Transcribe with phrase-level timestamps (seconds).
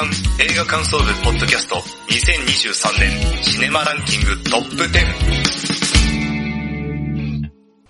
[0.00, 0.08] 刊
[0.40, 4.90] 映画感想部ポッドキャスト2023年シネマランキングトップ10。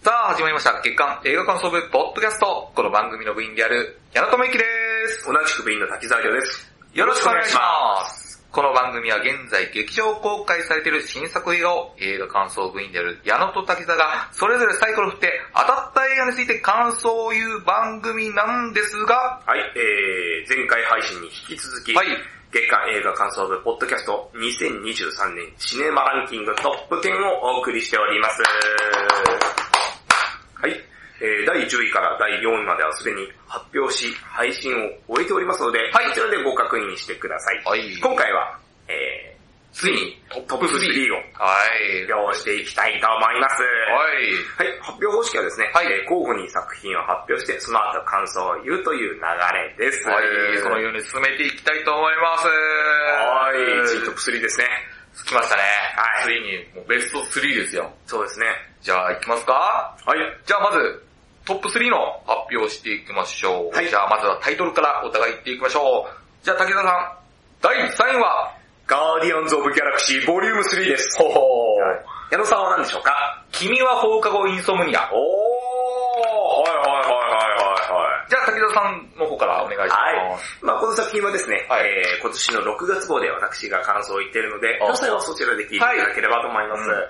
[0.03, 0.73] さあ、始まりました。
[0.83, 2.73] 月刊映画感想部ポッドキャスト。
[2.75, 4.65] この番組の部員である、矢野智之で
[5.07, 5.25] す。
[5.33, 6.69] 同じく部員の滝沢亮です。
[6.95, 8.20] よろしくお願いします。
[8.53, 22.07] この番組は現在劇場公開されている新作映画を映画感想部員である矢野と滝沢がそれぞれサイコロを振って当たった映画について感想を言う番組なんですが、はい、えー、前回配信に引き続き、はい
[22.53, 28.43] 月間映画感想部ポッドキャスト2023年シネマランキングトップ10をお送りしております。
[30.55, 30.73] はい、
[31.21, 34.73] えー、第10位から第4位まではすでに発表し、配信
[35.09, 37.63] を終えておりますので、はいこちらでご確認してください。
[37.65, 42.07] はい今回は、えー、ついにトップ3をはい。
[42.09, 43.63] 発表していきたいと思います。
[43.63, 44.69] はい。
[44.69, 49.21] はい、発表方式はですね、はいえー交互に作品を発表して、その後感想を言うという流
[49.79, 50.09] れです。
[50.09, 50.59] はい。
[50.59, 52.49] そのように進めていきたいと思います。
[52.49, 53.53] は
[53.85, 54.67] い、次トップ3ですね。
[55.27, 55.63] 来ましたね。
[55.97, 57.93] はいついにもうベスト3ですよ。
[58.07, 58.47] そうですね。
[58.81, 59.53] じゃあ行きますか？
[60.07, 60.19] はい。
[60.47, 61.05] じゃあまず、
[61.47, 63.75] トップ3の発表をしていきましょう。
[63.75, 66.45] はいじゃあまずはタイトルからお互い言っていきましょう。
[66.45, 67.13] じゃあ竹田さん、
[67.61, 68.55] 第3位は、
[68.87, 71.19] ガーディアンズ・オブ・ギャラクシーボリューム3です。
[71.19, 72.01] ほほはい
[72.33, 73.45] 矢野さんは何でしょうか？
[73.53, 75.11] 君は放課後インソムニア。
[75.13, 75.19] おー、
[76.63, 79.91] はいはいはいはじゃあ竹田さんの方からお願いします。
[79.91, 80.29] いはいはい。
[80.31, 80.41] はい。
[80.63, 86.89] まあこの作品はですね、はいえー今年の6月号で私が感想を言っているので、あ詳細はそちらで聞いていただければと思います。
[86.89, 87.09] はいうん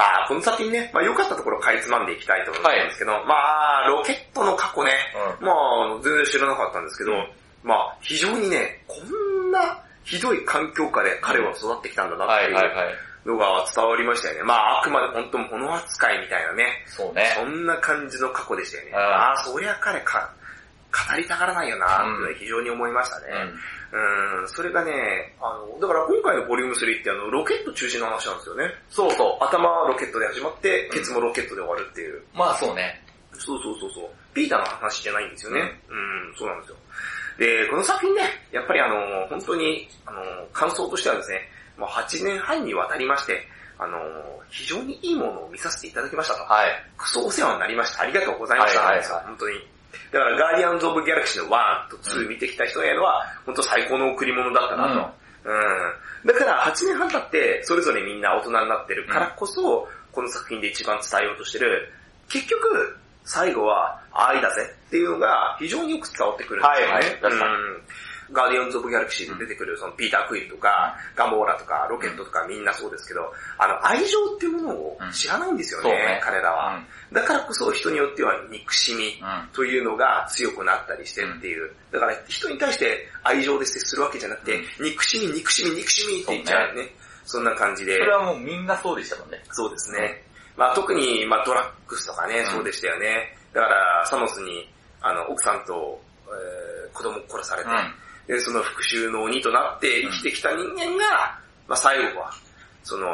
[0.00, 4.92] まあこの作品ね、まあ良かったところをかいつまんでいきたいと思うんですけど、まあロケットの過去ね、
[5.40, 7.28] うまあ全然知らなかったんですけど、うん
[7.62, 12.94] まあ非常にね、こんなひどい環境下で彼は育ってきたんだなっていうはいはいはい。
[13.26, 14.42] のが伝わりましたよね。
[14.44, 17.32] まああくまで本当物扱いみたいなね、そうね。
[17.36, 18.90] そんな感じの過去でしたよね。
[18.92, 20.32] うんああ、そりゃ彼か、
[20.90, 23.26] 語りたがらないよなうんって非常に思いましたね。
[23.92, 24.42] うん。
[24.42, 24.92] うん、それがね、
[25.40, 28.64] あの、だから今回のボリューム3ってあの、ロケット中心の話なんですよね。
[28.90, 32.18] そうそ頭はロケットで始まって、ケツもロケットで終わるっていう。
[32.18, 32.22] う。
[32.34, 33.02] まあそうね。
[33.34, 34.10] そうそうそうそう。
[34.34, 35.60] ピーターの話じゃないんですよね。
[35.88, 36.76] うん、そうなんですよ。
[37.38, 40.20] で、この作品ね、やっぱりあの、本当に、あの、
[40.52, 41.40] 感想としてはですね、
[41.78, 43.40] もう8年半にわたりまして、
[43.78, 43.98] あの、
[44.50, 46.44] 非常にいいものを見させていただきましたと。
[46.44, 46.68] はい。
[46.98, 48.02] クソお世話になりました。
[48.02, 48.80] ありがとうございました。
[48.80, 49.56] はいはいはい本当に。
[50.12, 55.10] だから、ガーディアンズ・オブ・ギャラクシーの1と2見てきた人へのは、本当最高の贈り物だったなと。
[55.44, 56.28] うん。
[56.28, 61.92] だから、8年半経って、それぞれみんな大人になってるからこそ、この作品で一番伝えようとしてる、
[62.28, 66.60] 結局、最後は愛だぜっていうのが非常によく伝わってくる。
[66.60, 66.92] んですよね。
[66.92, 67.32] はいはい。
[67.32, 67.82] うん
[68.32, 76.80] ガーディアンズ・オブ・ギャラクシーで出てくる、そのピーター・クイルとか、ガモーラとか、ロケットとかみんなそうですけど、あの、愛情っていうものを知らないんですよね、彼らは。
[77.12, 79.48] だからこそ人によっては憎しみうん。
[79.52, 81.70] というのが強くなったりしてっていう。
[81.90, 86.94] だから人に対して愛情で接するわけじゃなくて、憎しみ、憎しみ、憎しみって言っちゃうね。
[87.24, 87.98] そんな感じで。
[87.98, 89.42] それはもうみんなそうでしたもんね。
[89.50, 90.22] そうですね。
[90.56, 93.36] まあ特に、まあドラッグスとかね、んそうでしたよね。
[93.52, 97.74] だから、サノスに、あの、奥さんと、えー子供を殺されて、で、
[98.38, 102.30] その復讐の鬼となって生きてきた人間が、まあ最後は、
[102.84, 103.06] その、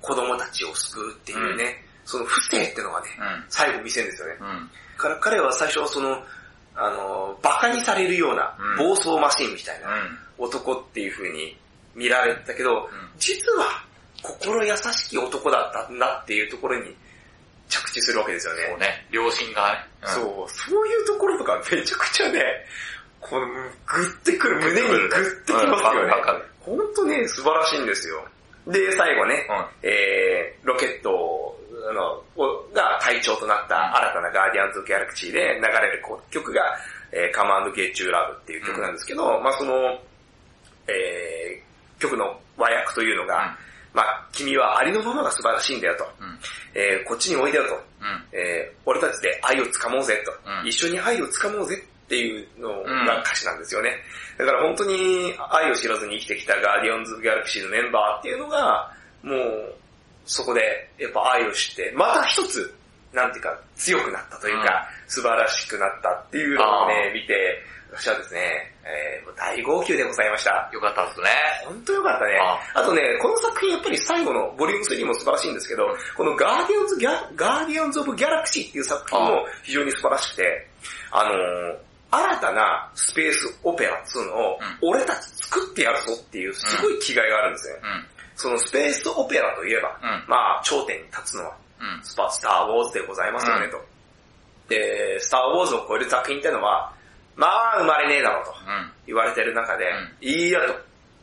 [0.00, 3.44] 子供たちを救うっていうね、その不正ってのがね、うん。
[3.48, 4.36] 最後見せるんですよね。
[4.40, 4.70] うん。
[4.96, 6.22] から彼は最初はその、
[6.74, 10.18] あの、馬鹿にされるようなうん暴走マシンみたいなうん。
[10.38, 11.56] 男っていう風に
[11.94, 12.88] 見られてたけど、ん
[13.18, 13.84] 実は
[14.22, 16.94] 心優しき男だったなっていうところに
[17.68, 18.60] 着地するわけですよね。
[18.70, 19.06] そうね。
[19.10, 19.78] 両親がね。
[20.02, 22.42] うんそう、そういうところとかめちゃくちゃね、
[23.20, 23.62] この、グ
[24.02, 26.12] ッてくる、胸にグッてきますよね。
[26.60, 28.24] ほんとね、素晴らしいんですよ。
[28.66, 36.60] で、最後ね、うんえー、ロケットをあのをが隊長となった新たなガーディアンズ・ギャラクシーで流れる曲が、
[37.12, 39.98] えー、カマンド・ゲッチュー・ラブっていう曲なんですけど、まあその、
[40.86, 43.56] えー、曲の和訳というのが、
[43.92, 46.04] まあ君はありのままが素晴らしいんだよと。
[46.20, 46.38] うん。
[46.74, 47.74] えー、こっちにおいでよと。
[47.74, 47.80] うん。
[48.32, 53.90] えー、俺たちで愛をつかもうぜと、うん一緒に愛をつかもうぜっていうのうんが歌詞なんですよね。
[54.36, 58.90] だから本当に愛を知らずに生きてきたガーディアンズ・ギャラクシーのメンバーっていうのが、
[59.22, 59.74] もう、
[60.24, 62.74] そこでやっぱ愛を知って、また一つ、
[63.12, 67.62] なんていうか強くなったというか、素晴らしくなったっていうのをね、見て、
[67.92, 68.40] 私はですね、
[68.82, 70.68] えー、大号泣でございました。
[70.72, 71.26] よかったですね。
[71.66, 72.40] 本当よかったね。
[72.74, 75.86] あとね、この作品やっぱり最後のボリューム3も素晴らしいんですけど、
[76.16, 80.66] このガーディアンズギャ、ガーディアンズ・オブ・ギャラクシーっていう作品も非常に素晴らしくて、
[81.12, 87.74] あのー新たなスペースオペラっつうのを、俺たち作ってやるぞっていうすごい気概があるんですね。
[87.82, 88.06] うん。
[88.36, 92.04] そのスペースオペラといえば、うんまあ頂点に立つのはうん。
[92.04, 93.78] スパスター・ウォーズでございますよね、うんと。
[94.68, 96.92] で、スター・ウォーズを超える作品ってのは、
[97.36, 98.92] まあ生まれねえだろうとうん。
[99.06, 99.86] 言われてる中で、
[100.20, 100.74] いいやと、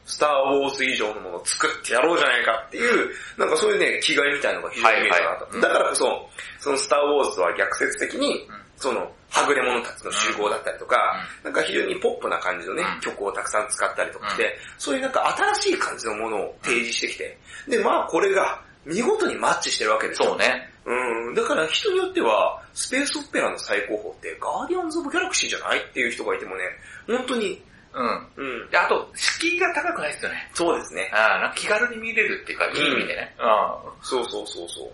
[0.05, 5.59] スターウォーズ以上のものを作ってやろうじゃないかっていう、なんかそういうね、気概みたいなのが非常に見えたなと。
[5.59, 6.29] だからこそ、
[6.59, 10.97] そのスターウォーズとは逆説的に、うんその、はぐれ者たちの集合だったりとか、
[11.43, 17.37] なんか非常にポップな感じのね、うん曲をたくさん使ったりとかして、そういうなんか新しい感じのものを提示してきて、
[17.67, 20.29] で、まあこれが見事にマッチしてるわけですよ。
[20.29, 20.69] そうね。
[20.85, 26.63] うん、だから人によっては、スペースオペラの最高峰って、ガーディアンズ・オブ・ギャラクシーじゃないっていう人がいてもね、
[27.07, 27.61] 本当に、
[27.93, 28.27] うん。
[28.37, 30.49] うん、で、あと、敷居が高くないですよね。
[30.53, 31.09] そうですね。
[31.13, 33.35] ああ、気軽に見れるっていうか、いい意味でね。
[33.39, 34.91] うそうそうそうそう。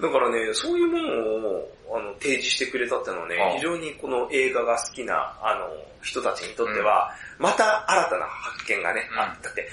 [0.00, 5.68] だからね、そういうものをあの提示してくれたってのはねああ、非常にこの映画が好きなあの
[6.04, 9.18] 人たちにとっては、また新たな発見がね、うん。
[9.20, 9.68] あったって、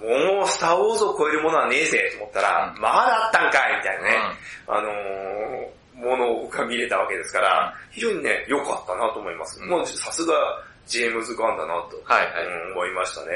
[0.00, 2.80] もうスターウォーズを超えるものはねえぜと思ったら、うん。
[2.80, 4.72] まだあったんかいみたいなね、ん。
[4.72, 9.60] あのー、ものが見れたわけですから、非常にね、良かったなと思います。
[9.62, 9.68] うん。
[9.68, 10.34] もうさすが
[10.86, 12.46] ジェームズ・ガンだなと、はいはい。
[12.46, 13.30] うん思いましたね。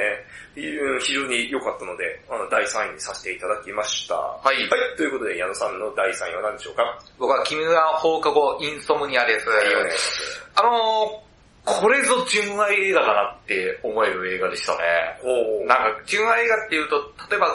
[0.55, 0.63] 非
[1.01, 4.15] 非常に良かったので、あの、第3位にさせていただきました。
[4.17, 4.67] ははい。
[4.67, 6.83] い、ということで、矢野さんの第3位は何でしょうか？
[6.83, 9.47] は僕は君が放課後インソムニアです。
[9.47, 9.91] い、お願い。
[10.57, 14.79] あのー、これぞ純愛映画だなって思える映画でしたね。
[15.23, 15.29] ほ
[15.65, 15.67] う。
[15.67, 16.97] なんか、純愛映画っていうと、
[17.31, 17.55] 例えば、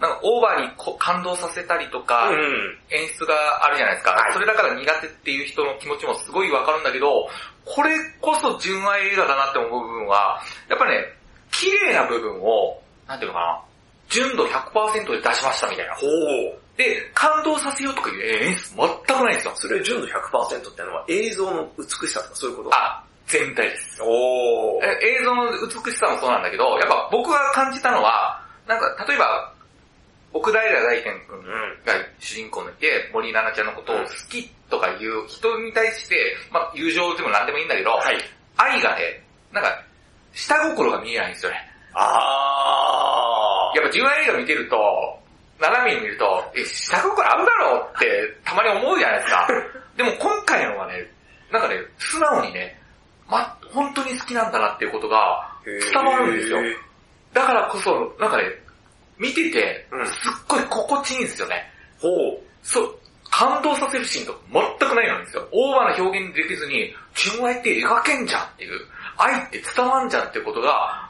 [0.00, 2.78] なんかオーバーにこ感動させたりとか、うん。
[2.90, 7.28] 演出があるじゃないですか、はいそれだから苦手っていう人の気持ちもすごいわかるんだけど、
[7.64, 11.04] これこそ純愛映画だなって思う部分は、やっぱね、
[11.50, 13.60] 綺麗な部分を、なんていうのかな、
[14.08, 15.94] 純度100%で出しましたみたいな。
[15.94, 16.58] ほう。
[16.76, 19.52] で、感動させようとかいう演出全くないんですよ。
[19.54, 22.70] それ純度100%ってのは映像の美しさとかそういうこと？
[22.74, 24.02] あ、全体です。
[24.02, 29.52] お映像の美しさもそうなんだけど、やっぱ僕が感じたのは、なんか例えば、
[30.32, 31.44] 奥平大賢くんうん。
[31.86, 38.16] が主人公のいて、森七菜ちゃんのことを好きとかいう人に対して、まあ友情でも何でもいいんだけど、はい。
[38.56, 39.22] 愛がね、
[39.52, 39.84] なんか、
[40.32, 41.58] 下心が見えないんですよね。
[41.94, 43.78] あー。
[43.78, 44.76] やっぱ純愛映画見てると、
[45.60, 48.06] 斜めに見ると、え、下心あるだろうって
[48.44, 49.48] たまに思うじゃないですか。
[49.96, 51.10] でも今回のはね、
[51.50, 52.80] なんかね、素直にね、
[53.28, 56.58] ま、本当に好きなんだなっていうことが伝わるんですよ。
[57.32, 58.44] だからこそ、なんかね、
[59.18, 61.70] 見ててうん、すっごい心地いいんですよね。
[62.00, 62.40] ほう。
[62.62, 62.98] そう、
[63.44, 64.38] 感動させるシーンとか
[64.80, 65.48] 全くないんですよ。
[65.52, 68.80] オーバーな表現できずに、純愛って描けんじゃんっていう、
[69.18, 71.08] 愛って伝わんじゃんっていうことが、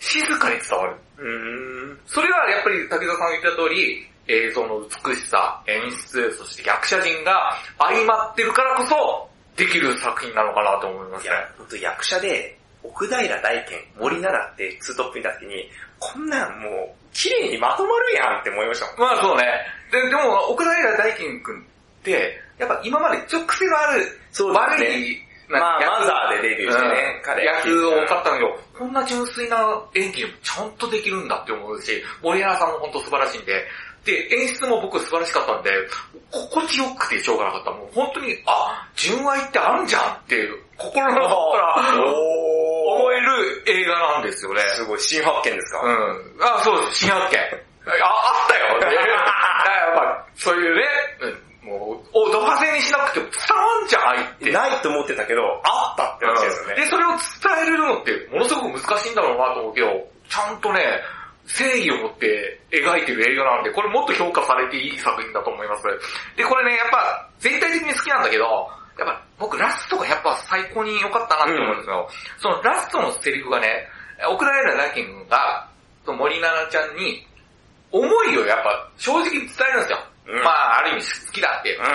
[0.00, 0.96] 静かに伝わる。
[1.18, 1.98] うーん。
[2.06, 11.30] それはやっぱり竹田さんが言った通り、映像の美しさ、演出、そして役者陣が相まってるからこそ、できる作品なのかなと思いますね。
[11.30, 18.98] いや、ほんと役者で、奥平大賢、森奈々ってツートップ見た時に、こんなんもう、綺麗にまとまるやんって思いましたもん。
[18.98, 19.44] まあそうね。
[19.90, 21.75] ででも、奥平大賢くんって、
[22.12, 24.98] やっぱ今までちょっと癖のある、そうね。
[25.00, 25.18] い、
[25.48, 27.44] まあ、役マザーでデビューしてね、彼。
[27.44, 33.64] 役を多かったんだけど、こんな純粋な演技もちゃんとできるんだって思うし、森原さんも本当素晴らしいんで、
[34.04, 35.70] で、演出も僕素晴らしかったんで、
[36.30, 37.70] 心地よくてしょうがなかった。
[37.72, 44.60] もう本当に、あ、純愛ってあるんじゃんっていう、心の底からお思える映画なんですよね。
[44.76, 45.80] すごい、新発見ですか？
[45.82, 46.36] うん。
[46.40, 47.38] あ、そうです、新発見。
[47.40, 48.78] あ、あったよ。
[48.90, 50.82] ね、やっぱ、そういうね、
[51.20, 54.52] うんもう、お、ド派生にしなくても伝わんじゃん、愛って。
[54.52, 56.74] ないと思ってたけど、あったって話ですよね。
[56.76, 57.18] で、それを伝
[57.66, 59.90] えるのって、ものすごく難しいんだろうなと思うけど、
[60.30, 61.02] ちゃんとね、
[61.46, 65.82] 正義を持って描いてる映画なんで、これもっと評価されていい作品だと思います。
[66.36, 68.44] で、これね、やっぱ、全体的に好きなんだけど、
[68.98, 72.08] やっぱ、僕ラストがやっぱ最高に良かったなって思うんですよ。
[72.38, 73.88] そのラストのセリフがね、
[74.30, 75.68] 奥平大賢が、
[76.04, 77.26] その森七菜ちゃんに、
[77.92, 79.98] 思いをやっぱ正直に伝えるんですよ。
[80.26, 81.80] うんまあ、ある意味好きだっていう。
[81.80, 81.86] うん。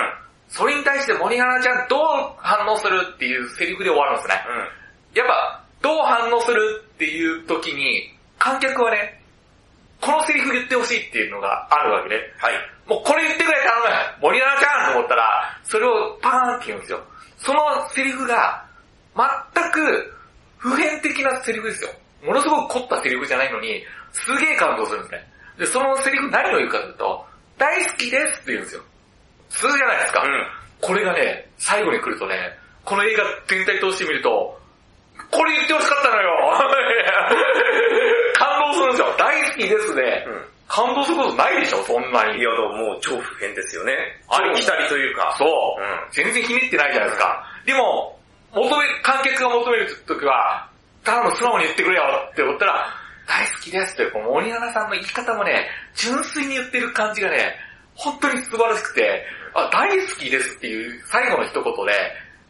[0.48, 2.00] それに対して森七菜ちゃんどう
[2.38, 4.36] 反応するっていうセリフで終わるんですね。
[5.16, 9.22] やっぱ、どう反応するっていう時に、観客はね、
[10.02, 12.16] このセリフ言ってほしいっていうのがあるわけね。
[12.38, 12.54] はい。
[12.88, 13.70] もうこれ言ってくれ頼
[14.20, 17.04] む森七菜ちゃんと思ったら、それをパーンって言うんですよ。
[17.38, 18.66] そのセリフが、
[19.16, 20.16] 全く
[20.58, 21.90] 普遍的なセリフですよ。
[22.24, 25.28] ものすごく凝ったセリフじゃないのに、すげえ感動するんですね。
[25.58, 27.26] で、そのセリフ何を言うかというと、
[27.58, 28.82] 大好きですって言うんですよ。
[29.50, 30.24] 普通じゃないですか。
[30.24, 30.48] うん。
[30.82, 34.60] これがね、最後に来るとね、この映画全体通してみると、
[35.30, 36.32] これ言ってほしかったのよ
[38.36, 39.16] 感動するんですよ。
[39.18, 40.26] 大好きですね。
[40.28, 40.46] うん。
[40.68, 42.44] 感動することないでしょ、そんないに。
[42.44, 43.94] や、でももう超普遍ですよね。
[44.28, 45.36] あありきたりというか。
[45.38, 45.48] そう。
[45.82, 46.08] うん。
[46.12, 47.46] 全然ひねってないじゃないですか。
[47.66, 48.20] でも、
[48.54, 50.68] 求め、観客が求めるときは、
[51.04, 52.96] 頼む素直に言ってくれよって思ったら、
[53.28, 57.56] 大好きですって、この森七菜さんの言い方もね、純粋に言ってる感じがね、
[57.96, 61.94] 本当に素晴らしくて、あ、大好きですっていう最後の一言で、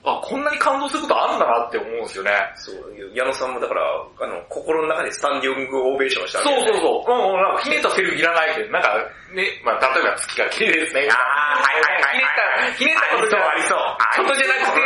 [0.04, 2.32] あ、こんなに感動することあるんだなって思うんですよね。
[2.56, 2.76] そう、
[3.14, 3.82] 矢野さんもだから、
[4.20, 7.10] あの、心の中でスタンディングオベーションしたそうそうそう。
[7.10, 8.98] もうなんかひねったセリフいらないって、なんか
[9.34, 11.08] ね、まあ例えば月が綺麗ですね。
[11.12, 14.82] あーはいはいはいはいひねった、ひねったことじゃありそうことじゃなくて、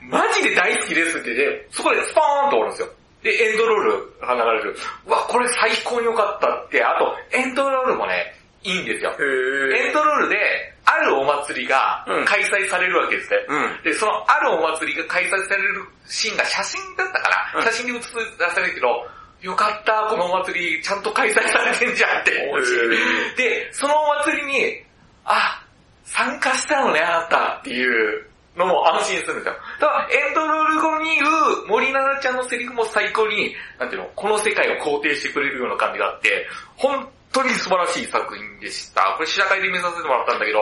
[0.00, 2.88] マジで大好きですって言って、そこでスパーンとおるんですよ。
[3.24, 4.76] で、エンドロールが流れる。
[5.06, 9.10] うわ、これ最高に良かったって、あと、エンドロールもね、いいんですよ。
[9.18, 10.36] エンドロールで、
[10.84, 13.36] あるお祭りがうん開催されるわけですね。
[13.48, 13.82] うん。
[13.82, 18.10] で、そのあるお祭りが開催されるシーンが写真だったから、うん写真で写
[18.50, 19.08] されるけど、
[19.40, 24.82] よかった、このお祭りちゃんと開催されてんじゃんって思うしへ、で、そのお祭りに、
[25.24, 25.62] あ、
[26.04, 28.26] 参加したのね、あなたっていう
[28.56, 29.54] のも安心するんですよ。
[29.80, 36.46] だから、エンドロール後に言う森七菜ちゃんのセリフも最高に、なんていうの、この世界を肯定してくれるような感じがあって、
[36.76, 39.14] 本当に素晴らしい作品でした。
[39.16, 40.60] これ試写会で見させてもらったんだけど、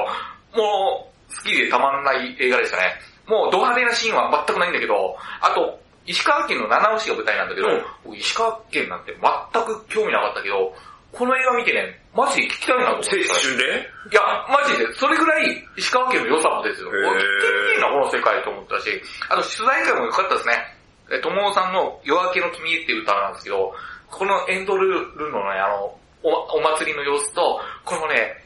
[0.57, 2.95] もう、好きでたまんない映画でしたね。
[3.27, 10.75] もうド派手なシーンは全くないんだけど、あと、石川県の七尾市が舞台なんだけど、うん僕石川県なんて全く興味なかったけど、
[11.13, 12.90] この映画見てね、マジで聞きたいな。
[12.90, 13.16] 青春
[13.57, 13.88] で？
[14.12, 16.88] いや、マジで、それぐらい石川県の良さもですよ。
[16.88, 19.00] 聞けてんな、この世界と思ったし、
[19.31, 20.76] あと取材会も良かったですね。
[21.11, 23.75] え、ともさんの夜明けの君へっていう歌なんですけど、
[24.11, 28.37] このエンドルールのね、あの、おお祭りの様子と、このね、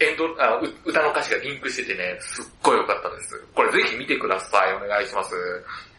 [0.00, 3.46] エンドあう歌の歌詞がリンクしててね、すっごい良かったです。
[3.54, 4.74] これぜひ見てください。
[4.74, 5.30] お願いします。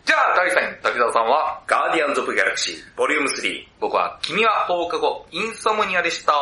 [0.05, 3.65] じゃあ、第3位、滝沢さんは、ガーディアンズ・オブ・ギャラクシー、ボリューム3。
[3.79, 6.33] 僕は、君は放課後、インソムニアでした。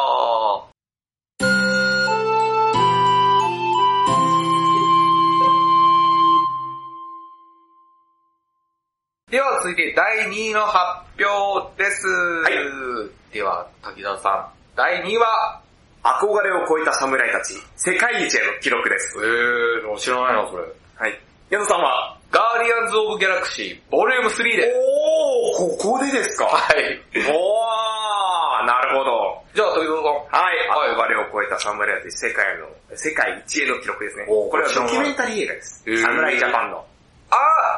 [9.62, 12.08] は続いて第2位の発表です。
[13.32, 15.62] いでは、滝沢さん、第2位は、
[16.02, 19.20] 憧れを超えた侍たち、世界一への記録です。
[19.22, 20.64] えー、知らないな、それ。
[20.98, 21.22] はい。
[21.52, 24.74] 矢野さんはガーディアンズ・オブ・ギャラクシー、ボリューム3です。
[25.62, 26.46] おー、ここでですか？
[26.46, 27.00] はい。
[27.30, 29.44] おー、なるほど。
[29.54, 30.42] じゃあ、滝沢さん。
[30.42, 30.58] はい、
[30.98, 32.66] 憧れを超えた侍たち、世界の、
[32.96, 34.26] 世界一への記録ですね。
[34.26, 35.84] これはドキュメンタリー映画です。
[36.02, 36.84] 侍ジャパンの。
[37.30, 37.36] あ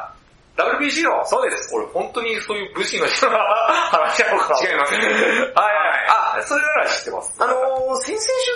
[0.09, 0.22] ー
[0.55, 1.73] WBC のそうです。
[1.73, 4.93] 俺本当にそういう武士の人の話なのかな違います。
[4.93, 6.39] はいはいはい。
[6.39, 7.33] あ、それなら知ってます。
[7.39, 8.51] あのー、先々週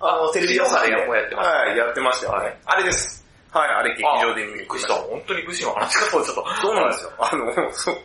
[0.00, 0.12] かな？
[0.14, 2.58] あの、テレビ朝でもやってますはい、やってましたよね。
[2.64, 3.22] あれです。
[3.50, 4.94] はい、あれ劇場で見にびっくりした。
[4.94, 6.62] 本当に武士の話かと思っちゃった。
[6.62, 7.12] そうなんですよ。
[7.20, 7.96] あの、そう。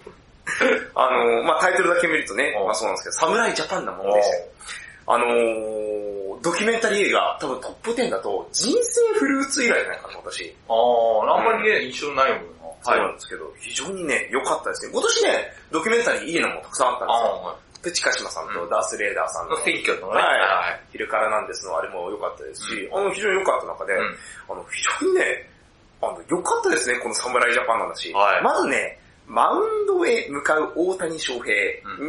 [0.95, 4.49] あの、まあタイトルだけ見るとね、うんまあそうなんですけど、侍ジャパンなものでして、
[5.07, 10.53] あのー、ドキュメンタリー映画、多分トップ10だと、人生フルーツ以来じゃないかな、私。
[10.67, 12.56] あー、あんまりね、印象ないもんな。
[12.81, 14.91] そうなんですけど、非常にね、良かったですね。
[14.93, 17.57] 今年ね、ドキュメンタリーいいのもたくさんあったんですよ。
[17.63, 18.69] あプチカシマさんとうん。
[18.69, 20.21] ダース・レーダーさんー、の、選挙のね。
[20.21, 20.81] はい。
[20.91, 24.17] 昼からなんですのあれも良かったですし、あの、非常に良かった中で、うん。
[24.49, 25.49] あの、非常にね、
[26.01, 28.11] あの、良かったですね、この侍ジャパンの話。
[28.13, 28.43] はい。
[28.43, 31.55] まずね、マウンドへ向かう大谷翔平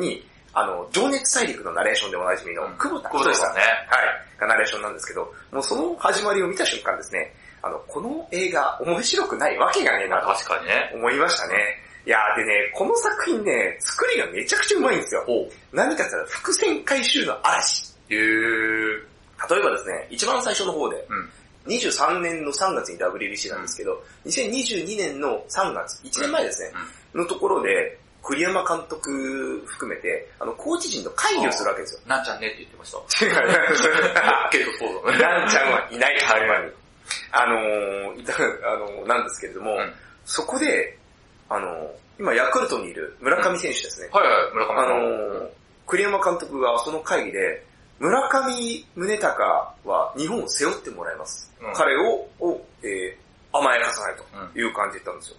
[0.01, 2.79] に、あの、情熱大陸のナレーションでおなじみのうん。
[2.79, 3.61] 久保田久保田さんね。
[3.61, 10.93] はい、がナレーションなんですけど、もうその始まりを見た瞬間ですね、あの、この映画面白くないわけがねえなまあと確かにね。
[10.95, 11.55] 思いましたね。
[12.07, 15.27] いやーでね、この作品ね、作りがめちゃくちゃうまいんですよ。
[15.73, 17.95] 何かって言ったら伏線回収の嵐。
[18.09, 19.09] へー。
[19.51, 21.31] 例えばですね、一番最初の方で、うん。
[21.69, 26.73] 23年の3月に WBC なんですけど、2022年の3月、1年前ですね、
[27.15, 32.01] のところで、栗山監督含めて、あの、コーチ陣と会議をするわけですよ。
[32.07, 33.25] なんちゃんねって言ってました。
[33.25, 34.51] 違う。
[34.51, 35.19] けどそうだね。
[35.19, 36.37] ガンちゃんはいない現場
[36.67, 36.73] に。
[37.33, 39.93] あのー、いた、あのー、なんですけれども、うん
[40.25, 40.99] そこで、
[41.49, 41.89] あのー、
[42.19, 44.09] 今ヤクルトにいる村上選手ですね。
[44.13, 45.41] はいはい、村上あさん。
[45.41, 45.49] のー、
[45.87, 47.65] 栗山監督がその会議で、
[47.99, 49.41] 村上宗隆
[49.85, 51.51] は日本を背負ってもらいます。
[51.63, 55.37] うん彼を、をえー甘やかさないという感じで言ったんですよ。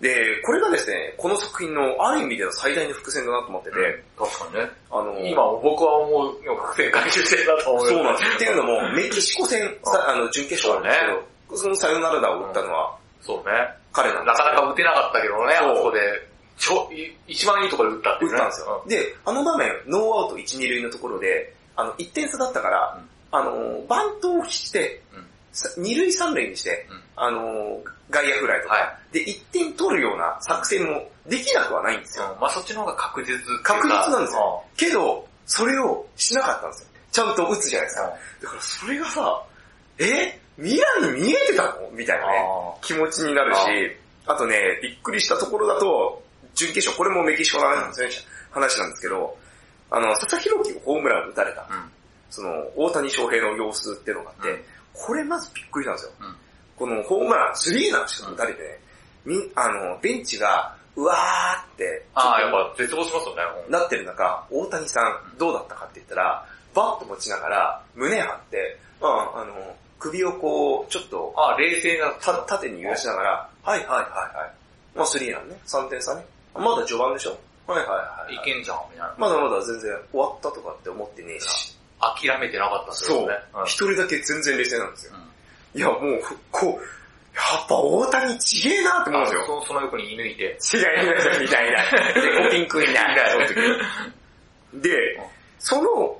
[0.00, 4.70] で、これがですね、この作品のある意味では最大の伏線だなと思ってて、うん確かにね。
[4.90, 7.88] あのー今僕は思う、伏線回収してるなと思う。
[7.88, 8.34] そうなんですよ。
[8.34, 11.00] っていうのも、メキシコ戦、さあの、準決勝なんです
[11.48, 13.52] けど、そのサヨナラ打を打ったのはそうね。
[13.92, 16.00] 彼なんですなかなか打てなかったけどね、あそこで。
[16.58, 18.30] ちょ、い一番いいところで打ったってね。
[18.30, 18.84] 打ったんですよ。
[18.86, 25.25] で、あの場面、ノーアウト1、2塁のところで、あの、1点差だったから、うんあの、バントをして、うんさ
[25.76, 27.02] 二塁三塁にして、うん。
[27.16, 32.30] あの、外野フライとか、はで、1点取るような作戦もできなくはないんですよ。
[32.34, 32.40] うん。
[32.40, 34.64] まあそっちの方が確実確実なんですよ。
[34.76, 36.88] けど、それをしなかったんですよ。
[37.12, 38.02] ちゃんと打つじゃないですか。
[38.02, 39.42] だからそれがさ、
[39.98, 40.40] え？
[40.56, 41.90] 未来に見えてたの？
[41.92, 42.38] みたいなね。
[42.38, 43.60] あ気持ちになるし、
[44.26, 46.22] あとね、びっくりしたところだと、
[46.54, 49.36] 準決勝、これもメキシコの話なんですけど、
[49.90, 51.90] あの、佐々木朗希がホームランを打たれた、ーうん。
[52.30, 54.64] その、大谷翔平の様子っていうのがあって、うん
[54.96, 56.12] これまずびっくりなんですよ。
[56.20, 56.36] うん
[56.76, 58.80] このホームラン、スリーランしか打たれてね、
[59.24, 63.42] みん、あの、ベンチが、うわーって、っとやっぱ絶望しますよね。
[63.66, 72.10] うんなってる中、大谷さんどうだったかって言ったら、バット持ちながら胸張って、うん、あの、首をこう、ちょっと、ああ、冷静な。
[72.20, 73.98] た縦に揺らしながら、はいはいはい
[74.36, 74.52] はい。
[74.94, 76.24] まあスリーランね、3点差ね。
[76.54, 79.14] まだ序盤でしょはいはいはい、いけんじゃん、みたいな。
[79.18, 81.75] まだまだ全然終わったとかって思ってねえし。
[82.00, 83.34] 諦めてなかったっすそうよね。
[83.54, 83.64] うん。
[83.64, 85.12] 一人だけ全然冷静なんですよ。
[85.14, 85.26] うん
[85.76, 86.00] いやもう、
[86.50, 86.70] こう、
[87.36, 89.44] やっぱ大谷ちげえなって思うんですよ。
[89.60, 90.44] そその横に居抜いて。
[90.44, 91.84] 違いますみたいな。
[92.18, 93.30] で、コピンクいない。
[93.30, 93.54] その時
[94.80, 95.20] で、
[95.58, 96.18] その、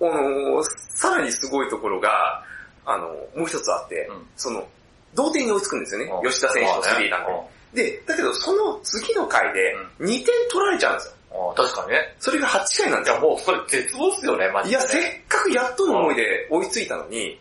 [0.00, 0.64] あの、
[0.96, 2.42] さらにすごいところが、
[2.84, 3.06] あの、
[3.36, 4.66] もう一つあって、うんその、
[5.14, 6.26] 同点に追いつくんですよねう。
[6.26, 7.26] ん吉田選手のスリーラン
[7.74, 7.90] で。
[7.90, 11.15] で、だけどその次の回で2点取られちゃうんですよ。
[11.54, 12.14] 確かにね。
[12.18, 13.28] それが8回なんいや、ですよ。
[13.28, 17.38] もうそれ絶望っすよね、マジで、いや、せっかくやっとの思いで追いついたのに、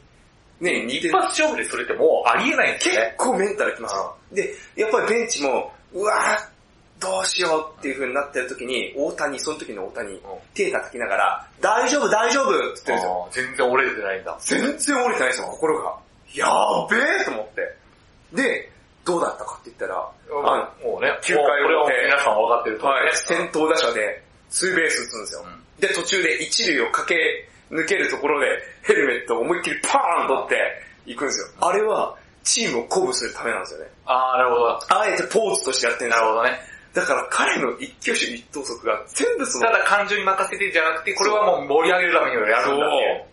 [0.60, 3.16] ね、2一点発勝負でそれってもうありえないんですね。
[3.18, 4.16] 構メンタルきますよ。
[4.32, 6.56] で、やっぱりベンチも、うわー
[7.00, 10.22] どうしようっていう風になってる時に、大谷、その時の大谷、
[10.54, 13.28] 手叩きながら、大丈夫大丈夫って言ってるんですよ。
[13.32, 14.38] 全然折れてないんだ。
[14.40, 15.98] 全然折れてないですよ、心が。
[16.36, 17.76] やーべえと思って。
[18.34, 18.72] で、
[19.06, 25.46] どうだったかって言ったら、あもうね、9回表皆さん分かってると思はい、先頭打者でツーベース打つんですよ。
[25.46, 28.48] うんで、途中で一塁を駆け抜けるところで
[28.84, 30.56] ヘルメットを思いっきりパーン取って
[31.06, 31.48] 行くんですよ。
[31.68, 33.92] あれはチームを鼓舞するためなんですよね。
[34.06, 34.80] ああ、なるほど。
[34.90, 36.26] あえてポーズとしてやってるんですよ。
[36.26, 36.60] なるほどね。
[36.94, 43.28] だから彼の一挙手一投足が全部そのた、だ感情に任せてじゃなくて、これはもう盛り上げるためにやるんだって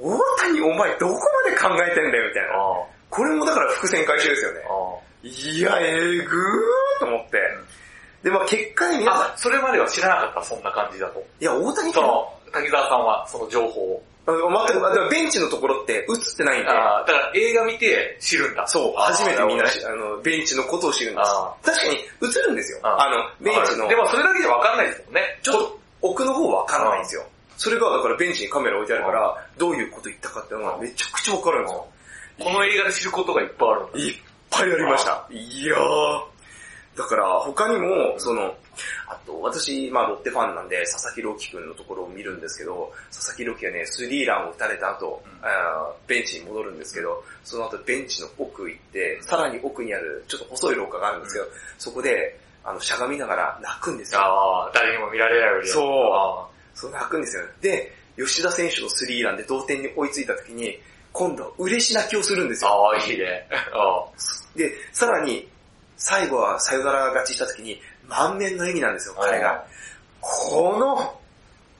[0.00, 1.14] 大谷お前どこ
[1.46, 2.50] まで考えてんだよみたいな。
[3.12, 4.60] あこれもだから伏線回収ですよね。
[4.68, 7.38] あいや、えぐーと思って。
[8.22, 11.24] で、まあ結果に皆さん、あ、それまでは知らなかった、そんな感じだと。
[11.40, 14.02] いや、大谷その、滝沢さんはその情報を。
[14.24, 18.66] あの全く、だからベンチのところって映ってないんで、ああ、だから映画見て知るんだ。
[18.68, 21.54] そう、初めてみんなあの、ベンチのことを知るんですあ。
[21.64, 22.78] 確かに映るんですよ。
[22.84, 25.22] ああの、ベンチの、でもそれだけじゃ分かんないですもんね。
[25.42, 27.24] ちょっと奥の方わからないんですよ。
[27.56, 31.86] それがだからベンチにカメラ置いてあるから、どういうこと言ったかっていうのがめちゃくちゃわかるんですよ。
[32.38, 34.00] この映画で知ることがいっぱいある。
[34.00, 34.14] いっ
[34.50, 35.26] ぱいありました。
[35.30, 36.32] いやー。
[36.96, 38.54] だから他にも、その、
[39.08, 51.46] あと私、まあロッテファンなんで佐々木朗希君のところを見るんですけど、佐々木朗希はね、スリーランを打たれた後、うんあーベンチに戻るんですけど、その後ベンチの奥行って、さらに奥にあるちょっと細い廊下があるんですけど、
[51.78, 54.20] そこで、あの、しゃがみながら泣くんですよ。
[54.20, 55.68] ああ、誰にも見られないより。
[55.68, 57.42] そうあそう泣くんですよ。
[57.60, 60.78] で、吉田選手のスリーランで同点に追いついた時に、
[61.12, 62.90] 今度は嬉し泣きをするんですあよ。
[62.90, 63.46] ああ、いいね。
[63.72, 64.04] あ
[64.56, 65.48] で、さらに、
[65.96, 69.64] 最後はサヨナラ勝ちした時に、満面の笑みなんですよ、あ彼が。
[70.20, 71.20] この、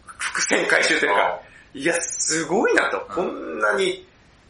[0.07, 1.41] 伏線回収というか、
[1.75, 3.01] いや、すごいなと。
[3.13, 4.07] こんなに、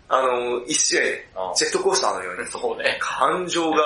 [0.08, 1.02] あの、一試合
[1.54, 2.98] ジェットコースターのように、そうね。
[3.00, 3.78] 感情が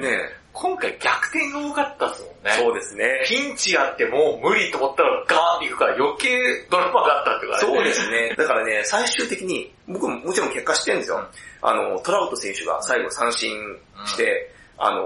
[0.00, 0.18] ね、
[0.54, 2.50] 今回逆転が多かったっすもんね。
[2.56, 3.04] そうですね。
[3.26, 6.38] ピンチあってもう無理と思ったらガーンっていくから余計
[6.70, 8.34] ドラマがあったっていうかそうですね。
[8.38, 11.28] だからね、最終的に、僕ももちろん結果知ってるんですよ。
[11.60, 13.50] あの、トラウト選手が最後三振
[14.06, 15.02] して、あの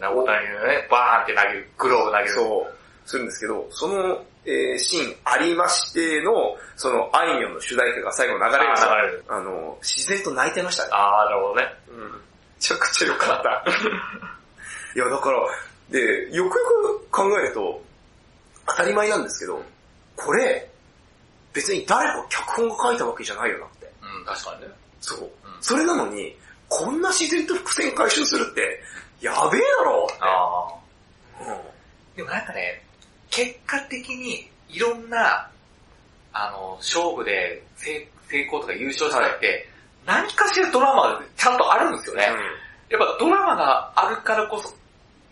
[0.00, 2.30] ね、大谷のね、バーンって投げる、グローブ投げる。
[2.30, 10.88] そう、するんですけど、その、えーシーンありましての、その、あいみょんの主題歌が最後流れる流れるあの、自然と泣いてましたね。
[10.92, 11.74] あー、なるほどね。
[11.90, 12.12] うん。
[12.12, 12.18] め
[12.58, 13.64] ちゃくちゃ良かった。
[14.94, 15.40] いや、だから、
[15.90, 16.64] で、よくよ
[17.00, 17.82] く考えると、
[18.66, 19.62] 当たり前なんですけど、
[20.16, 20.68] これ、
[21.52, 23.92] 別に誰か脚本が書いたわけじゃないよなって。
[24.02, 24.68] うん、確かにね。
[25.00, 25.30] そう。
[25.60, 26.36] それなのに、
[26.68, 28.82] こんな自然と伏線回収するって、
[29.20, 30.74] やべえだろあ
[31.40, 32.16] うー。
[32.16, 32.82] でもなんかね、
[33.30, 35.50] 結果的にいろんな、
[36.32, 39.68] あの、勝負で成成功とか優勝したって、
[40.06, 42.22] 何かしらドラマがちゃんとあるんですよね。
[42.88, 44.72] やっぱドラマがあるからこそ、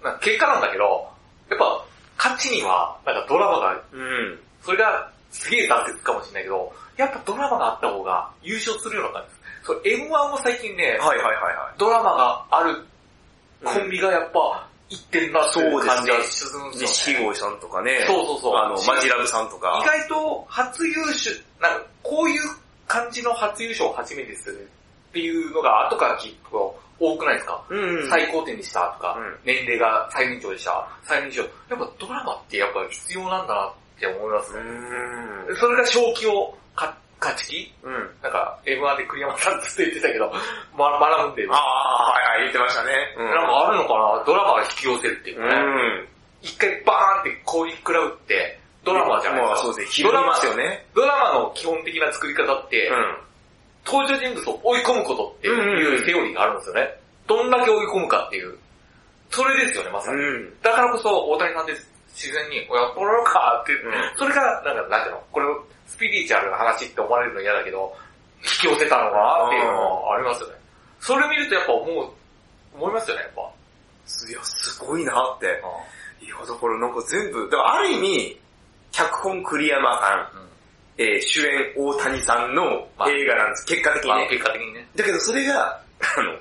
[0.03, 1.09] なんか結果なんだけど、
[1.51, 1.85] やっぱ
[2.19, 3.81] 勝ちには、なんかドラマが、ん。
[3.93, 4.41] うん。
[4.63, 9.39] それがすげえ挫折かもしれないけど、やっぱドラマがあった方が優勝するような感じです。
[9.65, 12.77] そう、M1 も最近ね、はいはいはいはドラマがあるい。
[13.65, 17.21] コンビがやっぱ、いってんなっていう感じがするんですよ、ね。
[17.21, 18.05] 錦鯉さんとかね。
[18.07, 18.57] そうそうそう。
[18.57, 19.81] あの、マジラブさんとか。
[19.83, 22.41] 意外と初優勝、なんかこういう
[22.87, 24.69] 感じの初優勝を初めてする
[25.11, 28.09] っていうのが後から聞くと多くないですか、うんうん。
[28.09, 31.43] 最高点にしたとか、うん年齢が最年長でした、最年長。
[31.43, 34.71] やっぱドラマってやっぱ必要なんだなって思いますうね。
[35.53, 35.57] ん。
[35.57, 37.93] それが正気をか勝ちきうん。
[38.23, 40.33] なんか M1 で栗山さんずっと言ってたけど、
[40.77, 41.51] ま、学んでる。
[41.53, 42.93] ああ、はいはい、言ってましたね。
[43.17, 44.25] うなんかあるのかな？
[44.25, 45.55] ドラマが引き寄せるっていうかね。
[45.55, 46.09] うん。
[46.43, 49.55] 一回バーンって攻撃食らうって、ドラマじゃないですか。
[49.55, 50.87] まあそうですね、広げますよね。
[50.95, 53.19] ドラマの基本的な作り方って、うん。
[53.87, 56.95] 登場人物を追い込むことっていうテオリーがあるんですよね。
[57.27, 58.57] どんだけ追い込むかっていう。
[59.31, 60.17] それですよね、まさに。
[60.17, 60.61] うん。
[60.63, 61.73] だからこそ、大谷さんで
[62.15, 67.95] 自然に、やっとろうかって、うんそれが、なんか、なんていうの、これをスピリチュアルな話って思われるの嫌だけど、
[68.43, 70.55] 引き寄せたのかなっていうのはありますよね。
[71.01, 72.11] それ見るとやっぱ思う、
[72.75, 73.43] 思いますよね、やっぱ。
[73.43, 75.47] いや、すごいなって。
[76.25, 78.41] いや、だからなんか全部、だからある意味、
[78.91, 80.49] 脚本栗山さん、うん
[80.99, 84.29] えー主演大谷さんのまあ映画なんです、結果的にまあ、ね。
[84.29, 84.89] 結果的にね。
[84.97, 85.81] だけどそれが、
[86.19, 86.37] あの、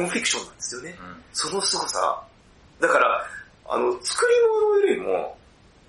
[0.00, 0.96] ノンフィクションなんですよね。
[1.00, 2.22] うんその凄さ。
[2.78, 3.26] だから、
[3.68, 5.38] あの、作り物よりも、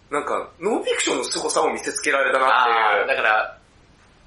[0.09, 3.07] なんか、ノンフィクションの凄さを見せつけられたなっていう。
[3.07, 3.57] だから、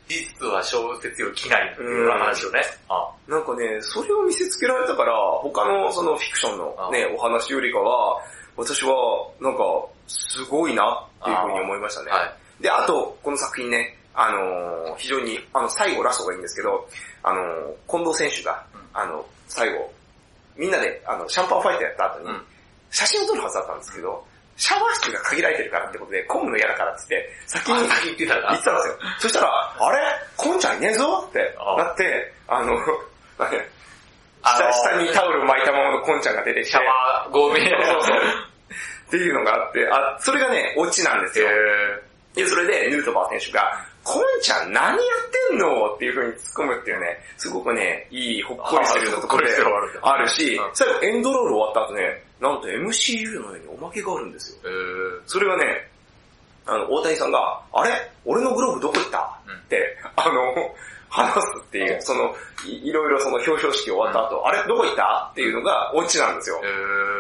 [0.09, 2.61] 事実は小説よりきなりっていう話をね。
[2.89, 8.21] あなんかね、それを見せつけられたから、他のそのフィクションのね、お話よりかは、
[8.57, 8.93] 私は、
[9.41, 9.63] なんか、
[10.07, 12.11] すごいなっていうふうに思いましたね。
[12.11, 12.46] はい。
[12.61, 16.89] で、あと、この作品ね、あのー非常に、あの、最後ラストがいいんですけど、
[17.23, 19.93] あのー近藤選手がうん、あの、最後、
[20.57, 22.43] みんなで、あの、シャンパンファイトやった後にうん、
[22.91, 24.25] 写真を撮るはずだったんですけど、
[24.57, 28.99] シャワー室が限られてるからってことで、混むの嫌だからって言って、先に言ってた言なってたんですよ。
[29.19, 29.99] そしたら、あれ？
[30.39, 32.73] コンちゃんいねえぞってあなって、あの、
[34.43, 37.61] 下下にタオルを巻いたままのコンちゃんが出てきて、シャワー、ゴミ。
[37.61, 38.19] そうそう。
[39.09, 41.49] っていうのがあって、あ、それがね、オチなんですよ。
[42.37, 45.95] へで、それで、ヌートバー選手が、コンちゃん何やってんの？
[45.95, 49.55] っていう風に突っ込むっていうね、すごくね、いいほっこりするところで
[50.03, 54.59] あるしうん、最後エンドロール終わった後ね、なんと MCU のようにおまけがあるんですよ。
[55.27, 55.91] それがね、
[56.67, 57.91] あの、大谷さんが、あれ？
[58.25, 59.41] 俺のグローブどこ行った？
[59.47, 60.75] うんって、あの、
[61.09, 62.35] 話すっていう、その、
[62.67, 65.29] いいろいろその表彰式終わった後、あれどこ行った？
[65.33, 66.61] っていうのがオチなんですよ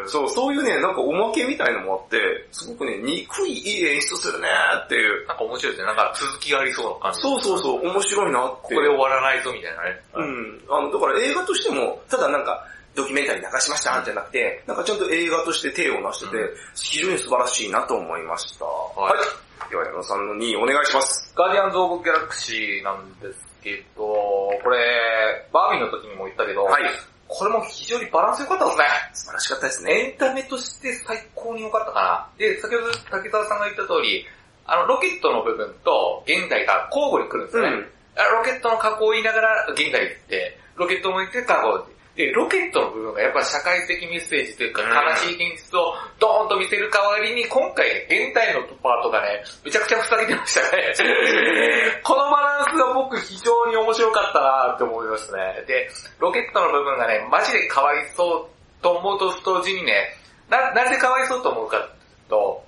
[0.07, 4.49] そう、そういうね、なんかおまけみたいのもあって、すごくね、憎いいい演出するね
[4.85, 5.27] っていう。
[5.27, 5.87] なんか面白いですね。
[5.87, 7.20] なんか続きがありそうな感じ。
[7.20, 8.57] そうそうそう、面白いなって。
[8.62, 10.01] ここで終わらないぞみたいなね。
[10.14, 10.61] うん。
[10.70, 18.64] あの、だから映画としても、ただなんか、ドキュメンタリー流しましたじゃなくて、なんかちゃんと映画として手を成してて、うん非常に素晴らしいなと思いました。
[18.64, 19.70] はいい。
[19.70, 21.33] では、矢野さんの2位お願いします。
[21.37, 24.79] ガーディアンズ・オブ・ギャラクシーなんですけど、これ、
[25.52, 26.85] バービーの時にも言ったけど、はい。
[27.26, 28.85] これも非常にバランス良かったですね。
[29.12, 29.92] 素晴らしかったですね。
[29.92, 32.29] エンタメとして最高に良かったかな。
[32.38, 34.24] で、先ほど竹澤さんが言った通り、
[34.66, 37.68] あの、ロケットの部分と現代が交互に来るんですよね。
[37.70, 41.85] うんあロケットの加工を言いながら現代に行って、ロケットも行って加工
[42.16, 50.94] で、ロケットの部分がやっぱ社会的メッセージというか、うん悲しい現実をドーンと見せる代わりに、今回現代のパートがね、めちゃくちゃ塞げてましたね。
[52.02, 55.64] このバランスが僕非常に面白かったなって思いましたね。
[55.66, 60.16] で、ロケットの部分がね、マジでかわいそうと思うと同時にね、
[60.48, 61.87] な、なぜかわいそうと思うか
[62.31, 62.64] と、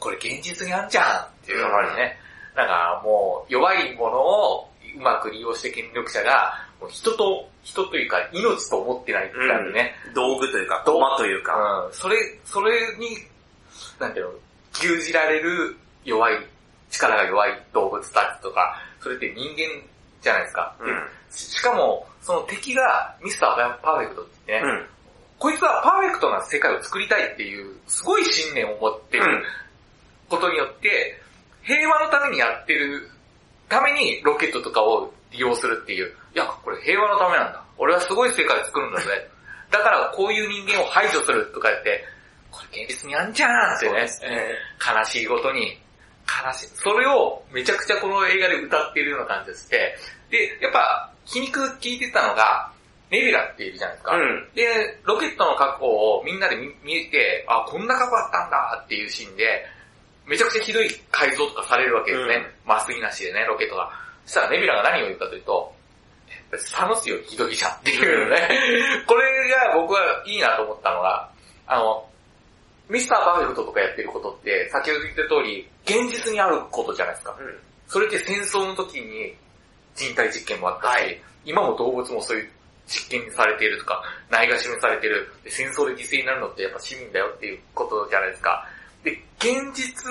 [0.00, 2.18] これ現実にあんじゃんっていうのがあるね。
[2.56, 6.52] なんかもう弱いものをうまく利用して権力者が、
[6.88, 9.94] 人と、人というか命と思ってないって感じね。
[10.14, 11.86] 道具というか、道駒というか。
[11.86, 11.92] うん。
[11.92, 13.16] それ、それに、
[13.98, 14.32] なんていうの、
[14.74, 16.46] 牛耳られる弱い、
[16.90, 19.56] 力が弱い動物たちとか、それって人間
[20.20, 20.74] じゃないですか。
[20.80, 21.08] うん。
[21.30, 24.86] ししかも、その敵がミスターパーフェクトってね、うん。
[25.38, 29.42] こいつはパーフェクトな世界を作りたいっていう、すごい信念を持ってるうん
[30.32, 31.20] ことによって、
[31.62, 33.10] 平和のためにやってる
[33.68, 37.62] ためにロケットとかを利用するっていう、いや、これ平和のためなんだ。
[37.78, 39.28] 俺はすごい世界を作るんだぜ。
[39.70, 42.04] だからこういう人間を排除するとか言って、
[42.50, 44.08] これ現実にあんじゃんってね、ね。
[44.78, 45.78] 悲しいことに、
[46.28, 46.66] 悲しい。
[46.74, 49.96] それをめちゃくちゃこの映画で歌っているような感じがして、
[50.30, 52.70] で、やっぱ皮肉聞いてたのが、
[53.10, 54.16] ネビュラっているじゃないですか。
[54.16, 54.48] うん。
[54.54, 59.66] で、ロケットの過去をみんなで見見て、あ、こんな過去あったんだっていうシーンで、
[60.26, 62.46] めちゃくちゃひどい改造とかされるわけですね。
[62.64, 63.90] まっすぐなしでね、ロケットが。
[64.24, 65.74] そしたらネビュラが何を言うかというと、
[66.58, 68.48] サノスよりひどいじゃんっていうのね。
[69.06, 71.30] これが僕はいいなと思ったのが、
[71.66, 72.06] あの、
[72.88, 77.36] ミスターパーフェクトとかやってることって、先ほど言った通り、現実にあることじゃないですか。
[77.40, 77.56] うん。
[77.86, 79.34] それって戦争の時に
[79.94, 82.48] 人体実験もあったし、はい今も動物もそういう
[82.86, 88.66] 実験されているとか、ないがしろにされている、で戦争で犠牲になるのってやっぱ市民だよっていうことじゃないですか。
[89.04, 90.10] で、現実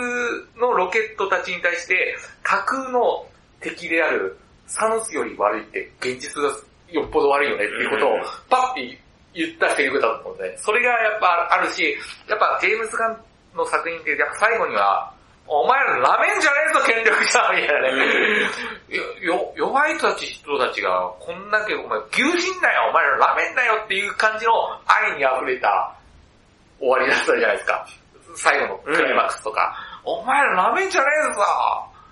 [0.59, 3.27] のロケットたちに対して、架空の
[3.61, 4.37] 敵である
[4.71, 6.47] サノスより悪いって現実が
[6.89, 8.99] よっぽど悪いよねっていうことをうんパッて
[9.33, 11.95] 言ったセリフだと思うんで、それがやっぱあるし、
[12.27, 13.19] やっぱジェームズ・ガン
[13.55, 15.11] の作品ってやっぱ最後には、
[15.47, 18.47] お前らラメんじゃねえぞ権力者みたいなね。
[18.87, 19.03] よ
[19.35, 24.51] よ弱い人たち人たちがこんだけお前牛人だよお前らラメんだよっていう感じの
[24.87, 25.93] 愛に溢れた
[26.79, 27.87] 終わりだったじゃないですか。
[28.35, 29.75] 最後のクライマックスとか。
[30.03, 31.41] お前らラメんじゃねえぞ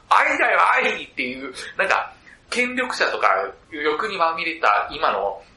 [0.09, 2.11] 愛だよ愛っていう、なんか、
[2.49, 3.27] 権力者とか
[3.71, 5.49] 欲にまみれた今の現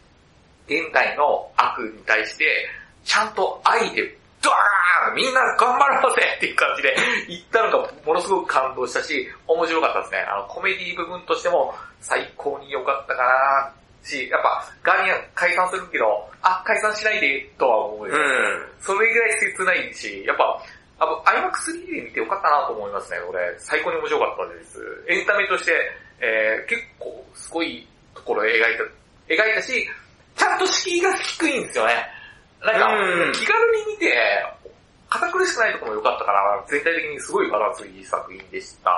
[0.72, 2.66] 現代の悪に対して、
[3.04, 6.96] ちゃんと愛で、ドワーンみんな頑張ろうぜっていう感じで
[7.28, 10.18] 言ったのがものすごく感動したし、面白かったですね。
[10.28, 18.16] あの、コメディ部分としても最高に良かったかなし、やっぱ、ガーディアン解散するけど、あ、解散しないでとは思うよ。
[18.16, 18.68] うん。
[18.80, 20.60] それぐらい切ないし、やっぱ、
[20.98, 23.54] あの、IMAX3 で見てよかったなと思いますね、俺。
[23.58, 25.04] 最高に面白かったです。
[25.08, 25.72] エンタメとして、
[26.22, 29.88] えー、結構すごいところを描いた、描いたし、
[30.36, 32.06] ちゃんと敷居が低いんですよね。
[32.62, 34.14] なんか、うん気軽に見て、
[35.10, 38.90] 堅苦しくないところも良かったから、全体的にすごいバランスいい作品でした。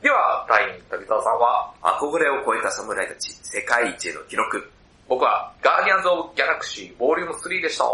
[0.00, 4.70] では、第2位、竹澤さんは、憧れを超えた侍たち、世界一への記録。
[5.08, 7.84] 僕は、ガーディアンズ・オブ・ギャラクシー、ボリューム3でした。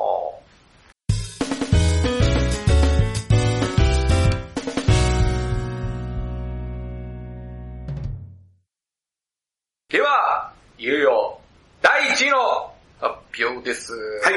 [13.62, 13.92] です。
[13.92, 14.34] はい。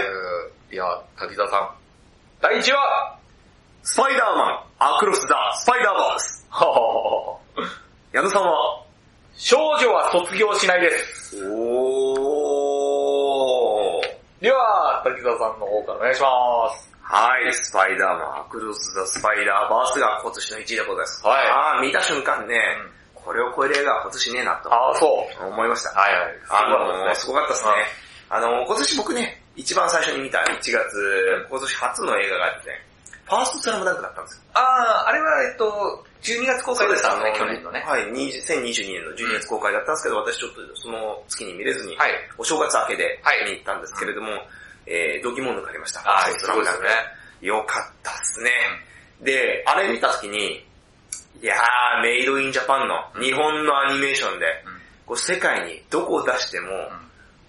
[0.71, 1.69] では、滝沢さん。
[2.41, 3.17] 第1位は、
[3.83, 6.47] スパイダーマン、アクロス・ザ・スパイダーバース。
[6.49, 7.38] は は
[8.13, 8.81] 矢野さんは？
[9.38, 11.35] 少女は卒業しないです。
[11.45, 14.05] おー。
[14.41, 16.27] では、滝沢さんの方からお願いしま
[16.73, 16.89] す。
[17.01, 21.25] はい、スパイダーマン、アクロス・ザ・スパイダーバースが今年の1位でございます。
[21.27, 22.59] はいあー見た瞬間ね、
[23.13, 25.45] これを超える映画は今年ねえなとああ、そう。
[25.47, 25.89] 思いました。
[25.99, 26.33] はいはい。
[26.49, 27.71] あのー、すすごかったですね。
[28.29, 32.85] あのー、今年僕ね、一番最初に見た1月、今年初の映画がですね、
[33.25, 34.41] ファーストスラムダンクだったんですよ。
[34.53, 37.83] ああ、あれは、えっと、12月公開でしたね、去年のね。
[37.88, 42.11] はい、2022年の12月公開だったんですけど、私ちょっとその月に見れずに、はい。
[42.38, 44.29] お正月明けではい見に行ったんですけれども、
[44.85, 46.01] えー、ドキモン抜かれました。
[46.01, 47.01] ああ、ファーストスラムダンクすごいです
[47.41, 47.47] ね。
[47.47, 48.51] よかったっすね。
[49.21, 50.65] で、あれ見た時に、
[51.41, 56.67] いやー、メイドインジャパンの日本のアニメーションで、うんこう世界にどこを出しても、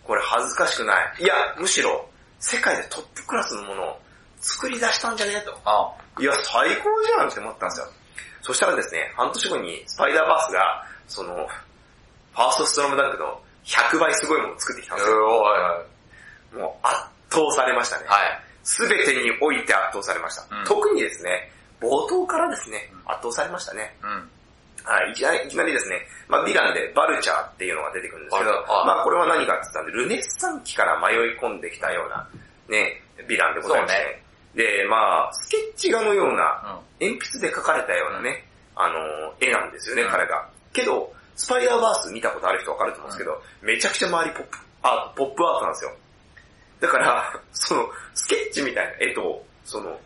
[0.06, 1.22] これ恥ずかしくない。
[1.22, 4.00] いや、むしろ、世界でトップクラスのものを
[4.40, 5.58] 作り出したんじゃねえと。
[5.64, 7.86] あいや、最高じゃんって思ったんですよ。
[8.42, 15.16] そしたらですね、半年後にスパイダーバースが、その、ファーストストラムダンクの100倍すごいものを作ってきたんですよ。
[16.52, 16.96] もう圧
[17.30, 18.04] 倒されましたね。
[18.06, 18.40] はい。
[18.62, 20.56] すべてにおいて圧倒されました。
[20.56, 23.96] うん特にですね、冒頭からですね、圧倒されましたね。
[24.02, 24.30] うん。
[24.86, 28.86] はい、いきなりいきなりですね、まあ、ヴィランでバルチャーっていうのが出てくるんですけどバルチャー、はい。
[28.86, 32.28] まあこれは何かって言ったんで、ルネッサン期から迷い込んできたような、
[32.68, 34.22] ね、ヴィランでございまして、ね。
[34.54, 38.46] で、まあスケッチ画のような、鉛筆で描かれたようなね、
[38.76, 40.10] あの、絵なんですよね、うん。
[40.10, 40.48] 彼が。
[40.72, 45.90] けど、スパイダーバース見たことある人わかると思うんですけど、めちゃくちゃ周りポップアート、ポップアートなんですよ。
[46.80, 49.98] だから、その、スケッチみたいな絵と、その、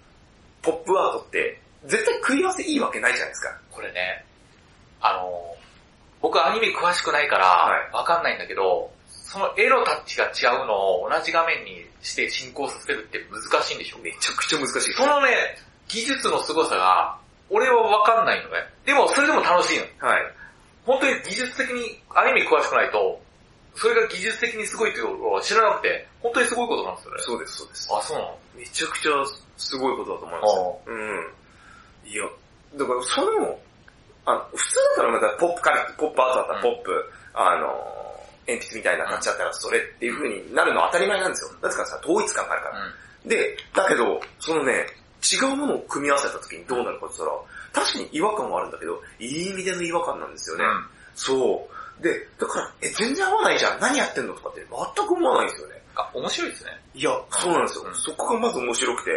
[0.62, 3.58] ポップアートって、絶対食い合わせいいわけないじゃないですか。
[3.70, 4.24] これね、
[5.00, 5.56] あの、
[6.20, 13.98] 僕アニメ詳しくないからはい、わかんないんだけど、その絵のタッチが違うのを同じ画面にして進行させるって難しいんでしょ？
[13.98, 15.56] めちゃくちゃ難しいそのね、
[15.88, 17.16] 技術の凄さが、
[17.48, 18.58] 俺はわかんないのね。
[18.84, 20.06] でも、それでも楽しいの。
[20.06, 20.22] はい。
[20.84, 23.20] 本当に技術的に、アニメ詳しくないと、
[23.76, 27.20] それが技術的にすごいっていうのを知らなくて、本当にすごいことなんですよね。
[27.20, 27.88] そうです、そうです。
[27.92, 28.38] あ、そうなの？
[28.56, 29.12] めちゃくちゃ
[29.56, 30.80] すごいことだと思いますよ。
[30.86, 32.10] うん。
[32.10, 32.24] いや、
[32.76, 33.60] だからそれも、
[34.26, 37.66] あの普通だったらまたポップカル、ポップアートだったらポップ、あの、
[38.46, 41.56] 鉛筆みたいなの買っちゃったらそれっていう風になるのは当たり前なんですよ。
[41.62, 42.78] なぜかさ、統一感があるから。
[43.24, 44.86] で、だけど、そのね、
[45.20, 50.64] 違うものを組み合わせた時にどうなるかって言ったら、確かに違和感はあるんだけど、いい意味での違和感なんですよね。
[50.64, 50.86] うん。
[51.14, 51.68] そ
[52.00, 52.02] う。
[52.02, 53.80] で、だから、え、全然合わないじゃん。
[53.80, 55.79] 何やってんのとかって全く思わないんですよね。
[55.94, 56.70] あ、面白いですね。
[56.94, 57.84] いや、そうなんですよ。
[57.86, 59.10] うんそこがまず面白くて、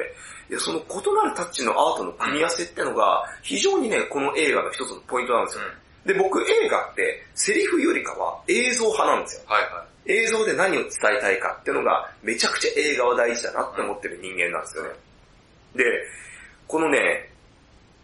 [0.49, 5.63] いや、その異なるタッチのアートの組み合わせってのが、非常にね、この映画の一つのポイントなんですよ。
[6.05, 9.43] で、僕映画って、セリフよりかは映像派なんですよ。
[9.47, 14.89] はいは映像で何を伝えたいかっていうのが、めちゃくちゃ映画は大事だなって思ってる人間なんですよね。
[15.75, 15.83] で、
[16.67, 17.29] このね、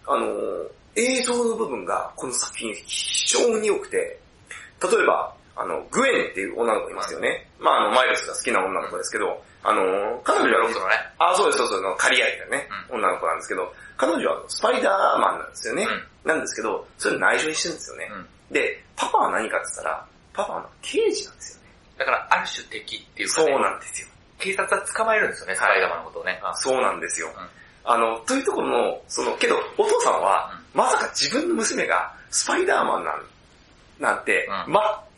[0.08, 7.48] あのー映像の部分がこの作品非常に良くて、例えば、あの、グエンっていう女の子いますよね。
[7.60, 10.96] まああの、マイルスが好きな女の子ですけど、あのー彼女はロックのね。
[11.20, 15.88] あ、そうです、そうそう、あの刈り上げたね、女の子なんですけど、彼女はスパイダーマンなんですよね。
[16.24, 18.10] なんですけど、それ内緒にしてるんですよね。
[18.14, 21.70] うんで、パパは何かって言ったら、パパは刑事なんですよね。
[22.00, 24.08] だから、ある種敵っていうか、そうね、なんですよ。
[24.40, 26.40] 警察は捕まえるんですよね、スパイダーマンのことをね。
[26.42, 27.28] あそうなんですよ。
[27.28, 27.50] うん
[27.86, 33.26] あの、というところの、その、けど、お父さんは、まさか自分の娘がスパイダーマンなん、
[34.00, 34.48] なんて、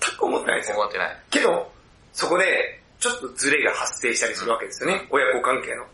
[0.09, 0.77] く思ってないんですよ。
[0.77, 1.17] 思ってない。
[1.29, 1.71] けど、
[2.13, 5.07] そこで、ちょっとズレが発生したりするわけですよね。
[5.09, 5.85] 親子関係の。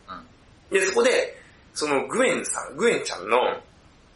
[0.70, 1.38] で、そこで、
[1.74, 3.38] そのグエンさん、グエンちゃんの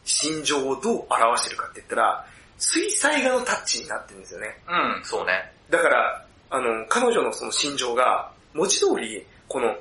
[0.04, 2.26] 心情をどう表してるかって言ったら、
[2.58, 4.58] 水彩画のタッチになってるんですよね。
[4.68, 5.52] うん、そうね。
[5.70, 9.74] だから、あの、彼女のその心情が、文字通り、この、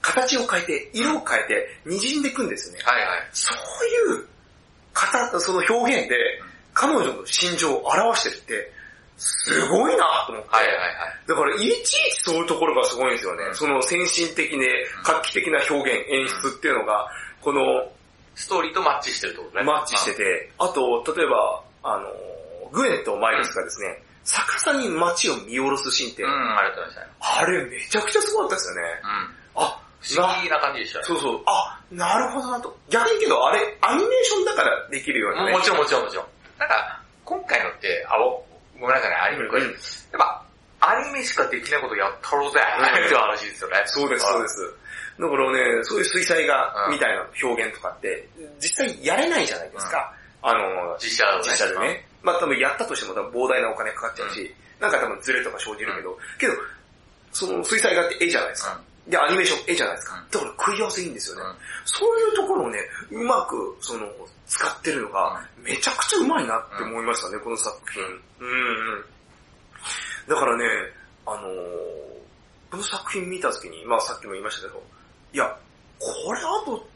[0.00, 2.82] 形を変えて、色を変えて、滲んでいくんですよね。
[2.84, 3.28] はいはい。
[3.32, 4.26] そういう、
[4.92, 6.16] 形、その表現で、
[6.74, 8.72] 彼女の心情を表してるって、
[9.18, 10.48] すごいなと思って。
[10.50, 11.28] はいはいはい。
[11.28, 13.44] だから、いちいちそういうところがすごいんですよね。
[13.44, 17.08] うんその先進的で画期的な表現、演出っていうのが、
[17.42, 17.90] この、
[18.36, 19.64] ストーリーとマッチしてるってことね。
[19.64, 22.06] マッチしてて、あと、例えば、あの、
[22.70, 27.48] グエンとマイルスがですね、逆さに街を見下ろすシーンって、うん、ありがとうございましたね。
[27.48, 28.82] あれめちゃくちゃすごかったですよね。
[29.02, 29.64] うん。
[29.64, 31.04] あ、不思議な感じでしたね。
[31.06, 32.78] そうそう、あ、なるほどなと。
[32.90, 35.52] 逆にけど、あれ、アニメーションだからできるようなね。
[35.52, 36.26] もちろんもちろんもちろん。
[36.58, 38.44] なんか、今回のって、あ、お
[38.80, 39.74] ごめんなさいね、アニメうんやっ
[40.18, 40.44] ぱ、
[40.80, 43.82] アニメしかできないことやったろうぜ、うんっていう話ですよね。
[43.86, 44.74] そうです、そうです。
[45.18, 48.28] だからね、そういう水彩画うんみたいな表現とかって、
[48.60, 50.12] 実際やれないじゃないですか。
[50.42, 51.52] あの、実写だとね。
[51.52, 52.06] 実写でね。
[52.22, 56.52] まあ多分やったとしても多分膨大なお金かかっちゃうし、なんか多分ズレとか生じるけど、けど、
[57.32, 58.80] その水彩画って絵じゃないですか。
[59.08, 60.24] で、アニメーション絵じゃないですか。
[60.30, 61.42] だから食い合わせいいんですよね。
[61.42, 61.56] うん
[61.90, 62.78] そういうところをね、
[63.10, 64.06] うまく、その、
[64.48, 68.02] 使ってるのが、めちゃくちゃうまいなって思いましたね、この作品。
[68.02, 68.52] うんう
[68.96, 69.04] ん。
[70.28, 70.64] だからね、
[71.26, 71.98] あのー
[72.70, 74.82] この作品見た時に、まあさっきも言いましたけど、
[75.32, 75.56] いや、
[75.98, 76.86] これあと、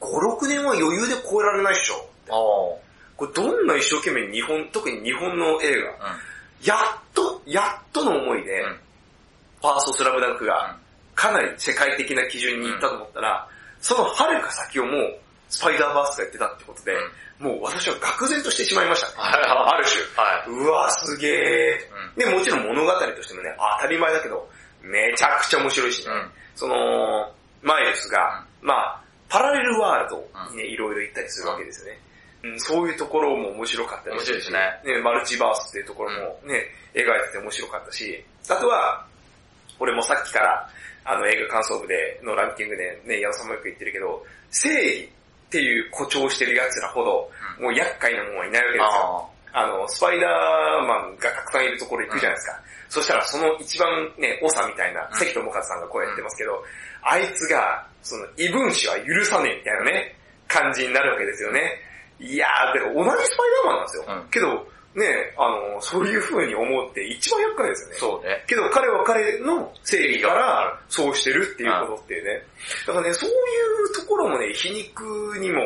[0.00, 2.08] 5、6年は余裕で超えられないっしょ。
[2.28, 2.78] おー
[3.16, 5.96] これどんな一生懸命日本、特に日本の映画、うん。
[6.64, 8.78] やっと、やっとの思いで、うん
[9.62, 10.76] ファーストスラムダンクが
[11.14, 13.48] かなり世界的な基準に行ったと思ったら、
[13.80, 16.92] その遥か先をもうスパイダーバースがやってたってことで、
[17.38, 19.14] もう私は愕然としてしまいましたね。
[19.18, 20.02] はある種。
[20.16, 20.50] はい。
[20.50, 21.90] うわ、すげえ。
[22.16, 22.30] うん。
[22.30, 24.48] で、もちろん物語としてもね、当たり前だけど、
[24.82, 26.12] めちゃくちゃ面白いしね。
[26.12, 27.30] うんその、
[27.62, 32.00] マイルスが、まあ、パラレルワールドにね、いろいろ行ったりするわけですよね。
[32.44, 34.58] うん、そういうところも面白かったり面白いですね。
[34.84, 39.04] ね、マルチバースっていうところもね、描いてて面白かったし、あとは、
[39.78, 40.70] 俺もさっきから、
[41.04, 45.12] あの映画感想部でのランキングでね、矢野さんもよく言ってるけど、正義
[45.46, 49.30] っていう誇張してる奴らほど、うんもう厄介なもんはいないわけですよ。
[49.54, 52.60] ああの、スパイダーマンがたくさんいるところ行くじゃないですか。
[52.90, 56.62] そしたらその一番ね、長みたいな、うん関智和さんがこうやってますけど、
[57.00, 60.14] あいつが、その異分子は許さねえみたいなね、
[60.48, 61.80] 感じになるわけですよね。
[62.20, 64.04] いやー、でも同じスパイダーマンなんですよ。
[64.08, 67.96] うんけど、ね、あの、そういう風に思って一番厄介ですよね。
[67.98, 68.44] そうね。
[68.48, 72.42] けど彼は彼の正義からそうしてるっていうことってね。
[72.86, 75.60] だからね、そういうところもね、皮肉にも、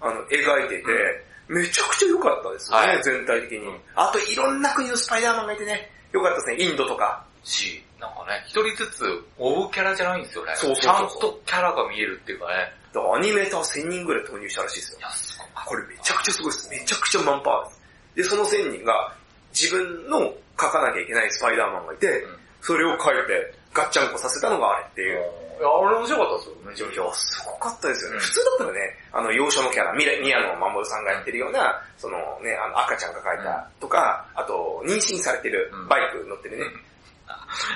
[0.00, 7.24] あの、描いてて、めちゃくちゃ良かったですね、はい全体的に、うんあといろんな国のスパイダーマンがいてね、良かったですね、インドとか。
[7.46, 9.04] し、なんかね、一人ずつ
[9.38, 10.52] 追うキャラじゃないんですよね。
[10.56, 12.72] そうそうそうそうちゃんとキャラが見えるっていうかね。
[12.92, 15.02] だからアニメーター1000人ぐらい投入したらしいですよい。
[15.02, 15.48] や、すごい。
[15.64, 16.68] これめちゃくちゃすごいです。
[16.70, 17.75] めちゃくちゃマンパワーです。
[18.16, 19.14] で、その1000人が
[19.52, 22.36] 自分の描かなきゃいけないスパイダーマンがいて、うん。
[22.62, 25.20] それを描いてガッチャンコさせたのがあれっていう。
[25.58, 27.14] いや、俺面白かったですよ、めちゃめちゃ。
[27.14, 28.16] すごかったですよね。
[28.16, 28.20] うん。
[28.20, 28.80] 普通だったらね、
[29.12, 35.88] あの、幼少のキャラ、宮宮野真守さんがやってるような、そのね、あの、赤ちゃんが描いたとか、あと、妊娠されてるうん。
[35.88, 36.64] バイク乗ってるね。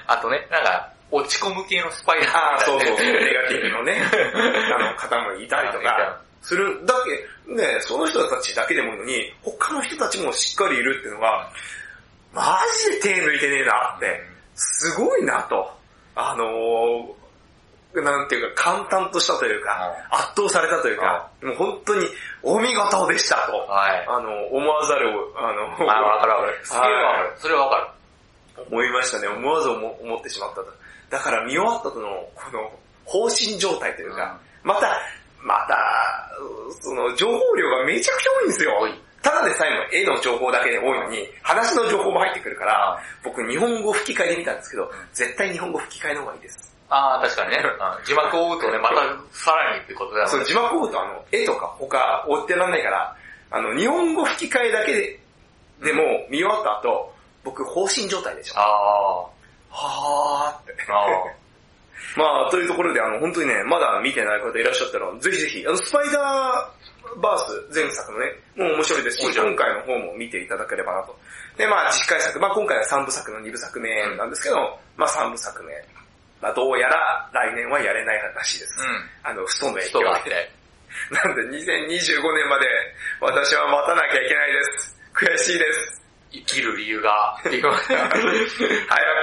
[0.06, 3.98] あとね、なんか、落ち込む系のスパイダーああ、そうそうネガティブのね、
[4.72, 6.94] あの、方もいたりとか、する、だ
[7.46, 11.50] け、ね、その人たちだけでもいいのに、他の人たちもしっかりいるっていうのが、
[12.32, 14.20] マジで手抜いてねえなって、
[14.54, 15.70] すごいなと。
[16.14, 22.06] あのー、なんていうか、簡単としたというか、圧倒されたというか、もう本当に
[22.42, 23.56] お見事でしたと。
[23.56, 24.06] はい。
[24.06, 26.60] あの、思わざるを、あの、あ、わかるわかる。
[26.62, 27.32] すげえわかる。
[27.38, 27.94] それはわか
[28.56, 28.64] る。
[28.70, 29.28] 思いましたね。
[29.28, 30.66] 思わず思思ってしまったと。
[31.10, 32.70] だから見終わった後の、この、
[33.04, 34.96] 放心状態というか、また、
[35.42, 35.76] また、
[36.80, 38.88] その、情報量がめちゃくちゃ多いんですよ。
[39.22, 46.74] ただでさえも絵の情報だけで多いのに、話の情報も入ってくるから、僕日本語吹き替えで見たんですけど、絶対日本語吹き替えの方がいいです。
[46.88, 47.58] ああ、確かにね。
[47.62, 48.96] うん字幕を追うとね、また
[49.32, 50.46] さらにってことだよそう、ね。
[50.46, 53.16] 字幕を追うとあの、絵とか他追ってらんないから、
[53.50, 55.20] あの、日本語吹き替えだけで、
[55.82, 58.54] でも見終わった後、僕放心状態でしょ。
[58.58, 59.26] あ
[59.70, 60.86] はーって。
[60.88, 61.39] あ。
[62.16, 66.80] あまあ、というところで、あの、本当にね、まだ見てない方いらっしゃったら、ぜひぜひ、あの、スパイダー
[67.18, 67.38] バー
[67.70, 71.16] ス前作のね、もう面白いですし、今回の方も見ていただければなと。
[71.56, 75.72] で、まあ、次回作、まあ今回は3部作の2部作目なんですけど、まあ3部作目。
[76.40, 78.76] まあどうやら来年はやれないらしいです。
[78.80, 79.30] うん。
[79.30, 80.04] あの、ストの影響で。
[80.04, 80.50] 人があって。
[81.10, 82.66] なんで2025年まで
[83.20, 84.96] 私は待たなきゃいけないです。
[85.14, 86.02] 悔しいです。
[86.32, 87.70] 生きる理由が、っていう。
[87.70, 87.86] 早く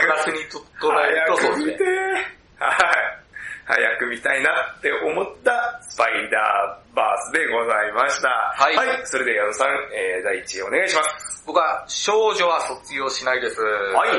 [0.01, 2.36] プラスにと捉えるとそう早く見て。
[2.59, 3.27] はい。
[3.67, 4.49] 早く見たいな
[4.79, 8.29] って思ったスパイダーバースでございました。
[8.55, 11.43] はいそれで矢野さん、えー、第1位お願いします。
[11.45, 13.61] 僕は少女は卒業しないです。
[13.61, 14.09] はい。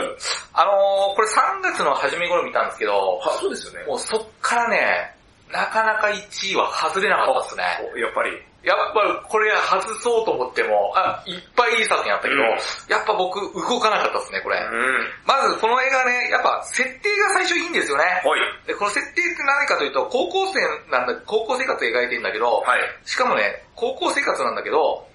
[0.52, 3.86] あのー、これ3月の初め頃見たんですけど、は、そうですよね。
[3.86, 5.14] もうそっからね、
[5.50, 7.64] なかなか1位は外れなかったですね。
[7.94, 8.30] おやっぱり。
[8.62, 12.48] やっぱりこれ外そうと思っても、あ、いっぱいいい作品あったけど、うん
[12.88, 14.58] やっぱ僕動かなかったですね、これ。
[14.58, 15.06] うん。
[15.26, 18.04] まずこの映画ね、やっぱ設定が最初いいんですよね。
[18.24, 18.66] はい。
[18.66, 20.58] で、この設定って何かというと、高校生
[20.90, 22.80] なんだ、高校生活を描いてんだけど、はい。
[23.04, 25.06] しかもね、高校生活なんだけど、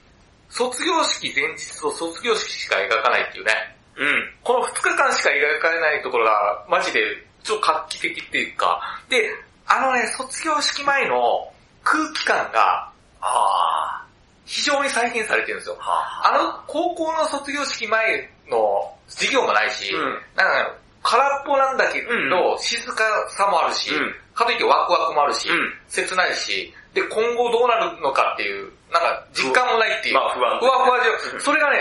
[0.49, 3.53] 卒業式前日と卒業式しか描かないっていうね。
[3.97, 4.33] うん。
[4.43, 7.01] この2日間しか描かれないところが、マジで、
[7.43, 9.29] ちょっと画期的っていうか、で、
[9.67, 11.51] あのね、卒業式前の
[11.83, 12.92] 空気感が、
[13.23, 14.05] あ
[14.45, 15.77] 非常に再現されてるんですよ。
[15.79, 16.31] あ。
[16.37, 19.99] の、高校の卒業式前の授業もないし、うん。
[20.35, 22.59] なんか、空っぽなんだけど、うん。
[22.59, 24.13] 静かさもあるし、うん。
[24.33, 25.73] かといってワクワクもあるし、うん。
[25.87, 30.59] 切ないし、で、今後どうなるのかっていう、なんか実感もないっていう、まあ不安。
[30.59, 31.41] ふわふわじゃ、うん。
[31.41, 31.79] それがね、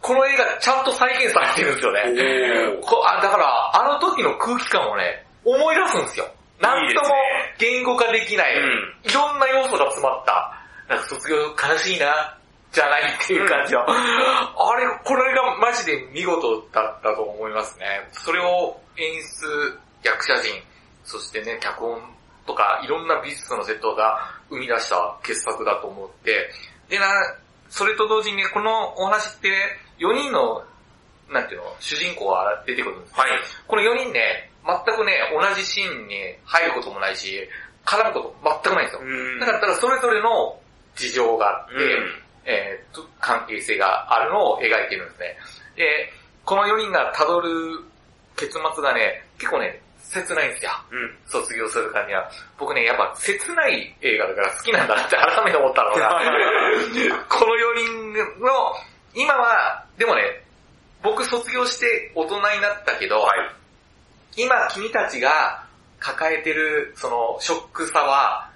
[0.00, 2.02] この映画ちゃんと再現されてるんですよね。
[3.06, 6.26] あだから、あの時の空気感をね、思い出すんですよ。
[6.60, 7.08] なんとも
[7.58, 8.94] 言語化できない、うん。
[9.04, 10.57] いろんな要素が詰まった、
[10.88, 12.38] なんか卒業悲しいな、
[12.72, 18.08] じゃないっていう感じの、あれ、これがマジで見事だったと思いますね。
[18.12, 20.52] それを演出、役者陣、
[21.04, 22.00] そしてね、脚本
[22.46, 24.18] とか、いろんな美術のセットが
[24.50, 26.50] 生み出した傑作だと思って、
[26.88, 27.06] でな、
[27.70, 29.48] それと同時にね、このお話って、
[29.98, 30.62] 4人の、
[31.30, 33.30] なんていうの、主人公が出てくるんですよはい。
[33.66, 37.48] この4人ね、全くね、同じシーンに入ることもないし、
[37.84, 39.00] 絡むこと全くないんですよ。
[39.02, 40.58] うんだから、それぞれの
[40.98, 45.36] 事情があって、うんえーと、関係性があるのを描いてるんですね。
[45.76, 46.12] で、
[46.44, 47.84] この4人が辿る
[48.36, 50.70] 結末がね、結構ね、切ないんですよ。
[50.90, 51.16] うん。
[51.26, 52.30] 卒業する感じは。
[52.58, 56.08] 僕ね、やっぱ切ない映画だから好きなんだなって改めて思ったのが、
[57.28, 58.74] この4人の、
[59.14, 60.42] 今は、でもね、
[61.02, 63.50] 僕卒業して大人になったけど、はい。
[64.36, 65.64] 今君たちが
[66.00, 68.47] 抱えてるそのショックさは、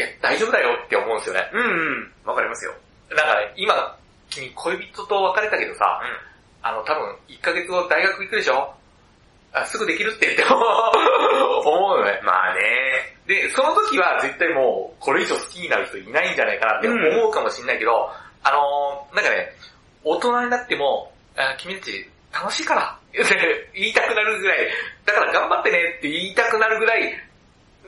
[0.00, 1.50] いや、大丈夫だよって思うんですよね。
[1.52, 1.64] うんう
[2.00, 2.12] ん。
[2.24, 2.72] わかりますよ。
[3.10, 3.98] なんかね、今、
[4.30, 6.00] 君恋人と別れたけどさ、
[6.62, 8.72] あの多分1ヶ月後大学行くでしょ？
[9.52, 12.20] あすぐできるってって 思うのね。
[12.22, 12.60] まあね。
[13.26, 18.10] で、その時は絶対もう、これ以上好きになる人いないんじゃないかなって思うかもしれないけど、
[18.44, 19.52] あのー、なんかね、
[20.04, 22.96] 大人になっても、あ君たち楽しいから、
[23.74, 24.58] 言いたくなるぐらい、
[25.04, 27.12] だから頑張ってねって言いたくなるぐらい、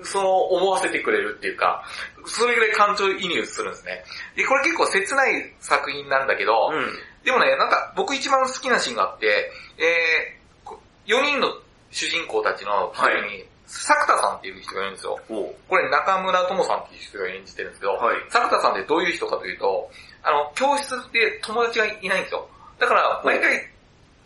[0.04, 1.84] その思わせてくれるっていうか、
[2.26, 4.04] それぐらい感情移入するんですね。
[4.36, 6.92] で、これ結構切ない作品なんだけど、うん。
[7.24, 11.48] でもね、なんか僕一番好きなシーンがあって、えー、こ4人の
[11.90, 15.18] 主人公たちの一人に、作田さんっていう人がいるんですよ。
[15.28, 19.90] これ中村智さんっていう人が演じてるんですけど、はい作田さんってどういう人かというと、
[20.22, 22.48] あの、教室で友達がいないんですよ。
[22.78, 23.68] だから、毎回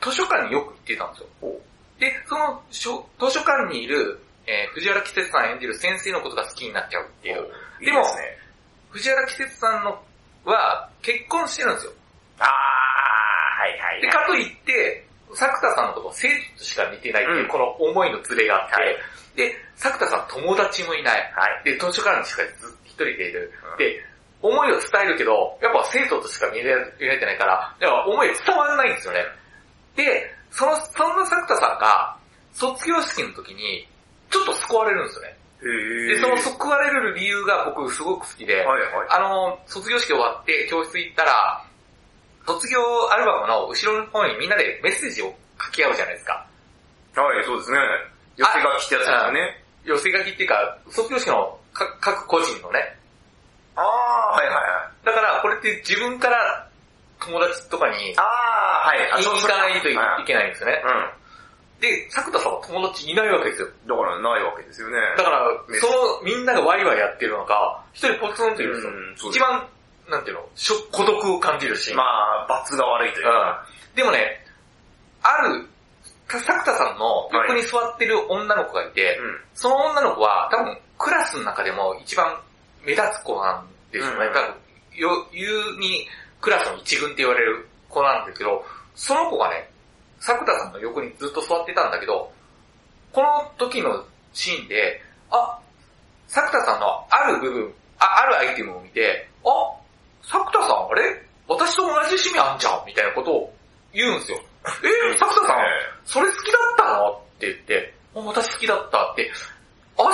[0.01, 1.27] 図書館によく行ってたんですよ。
[1.99, 7.47] で、その図書館にいる、えー藤原季節さん演じる先生のことが好きになっちゃうっていう。
[7.81, 8.39] いいですね。
[8.91, 10.03] 藤原季節さんの
[10.45, 11.93] は結婚してるんですよ。
[12.39, 18.97] あー、はいはいで、かといって、作田さんのことを生徒としか似てないっていう、うんこの思いのズレがあって、はい
[19.37, 21.21] で、作田さん友達もいない。
[21.37, 21.65] はい。
[21.65, 23.53] で、図書館にしかずっと一人でいる。
[23.73, 24.01] うんで、
[24.43, 29.25] 思いを伝えるけど、やっぱ生徒としか見られてないから、だから思い伝わらないんですよね。
[29.97, 32.17] で、その、そんな作田さんが、
[32.53, 33.89] 卒業式の時に、
[34.31, 35.37] ちょっと救われるんですよね。
[35.62, 38.91] へで、その救われる理由が僕すごく好きで、はいはい。
[39.11, 41.64] あの、卒業式終わって教室行ったら、
[42.47, 42.79] 卒業
[43.11, 46.47] アルバムの後ろの方にみんなでメッセージを書き合うじゃないですか。
[47.16, 47.79] はい、そうですね。
[48.37, 49.64] 寄せ書きってやつですよね。
[49.85, 52.97] 寄せ書きっていうか、卒業式のか各個人のね。
[53.74, 55.07] あー、はいはいはい。
[55.07, 56.68] だから、これって自分から
[57.20, 59.22] 友達とかにあー、はい。
[59.22, 60.83] 言いに行かないといはいけないんですよね。
[60.85, 61.26] うん。
[61.81, 63.68] で、作田さんは友達いないわけですよ。
[63.87, 64.97] だからないわけですよね。
[65.16, 68.93] だからね、そのみんながワイワイやってるのが、一人ポツンといるんですよ。
[68.93, 69.68] うん一番、
[70.09, 71.95] なんていうの、しょ孤独を感じるし。
[71.95, 73.66] まあ、罰が悪いというか。
[73.95, 74.45] でもね、
[75.22, 75.66] ある、
[76.29, 79.41] 作田さんの横に座ってる女の子がいて、うん。
[79.55, 82.41] その女の子は多分クラスの中でも一番
[82.85, 84.27] 目立つ子なんですよね。
[84.27, 84.55] うん多分
[84.97, 86.09] よ言うに
[86.41, 88.64] クラスの一軍って言われる子なんですけど、
[88.95, 89.70] その子がね、
[90.27, 92.33] 作田さんの横にずっと座ってたんだけど、
[93.12, 95.01] この時のシーンで、
[95.31, 95.57] あ、
[96.27, 99.49] 作田さんのある部分、ああるアイテムを見て、あ、
[100.24, 101.22] 作田さんあれ？
[101.47, 103.55] 私と同じ趣味あんじゃんみたいなことを
[103.95, 104.41] 言うんですよ。
[104.66, 105.59] えー、作田さん、
[106.05, 107.11] それ好きだったの？
[107.12, 109.31] って言って、あ私好きだったって。
[109.97, 110.11] あ、そう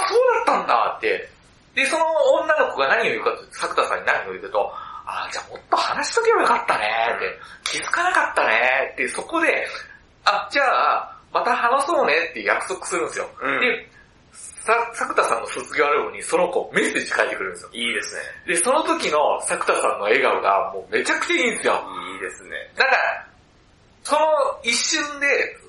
[0.47, 1.27] だったんだって。
[1.75, 2.05] で、その
[2.45, 4.71] 女の子が何を言うかと、作田さんに何を言うかと、
[5.07, 6.85] あ、じゃあもっと話しとけばよかったね
[7.17, 7.19] っ
[7.65, 9.67] て、気づかなかったねって、そこで、
[10.25, 13.29] あ、じゃあ、また話そうねって約束するんですよ。
[13.41, 13.89] うんで、
[14.63, 17.71] さ、作田さんの卒業アルバムにその子メッセージ書いてくるんですよ。
[17.73, 18.21] いいですね。
[18.55, 21.83] で、その時の作田さんの笑顔がもうめちゃくちゃいいんですよ。
[22.15, 22.51] いいですね。
[22.77, 23.27] だから、
[24.05, 24.21] その
[24.63, 25.27] 一瞬で、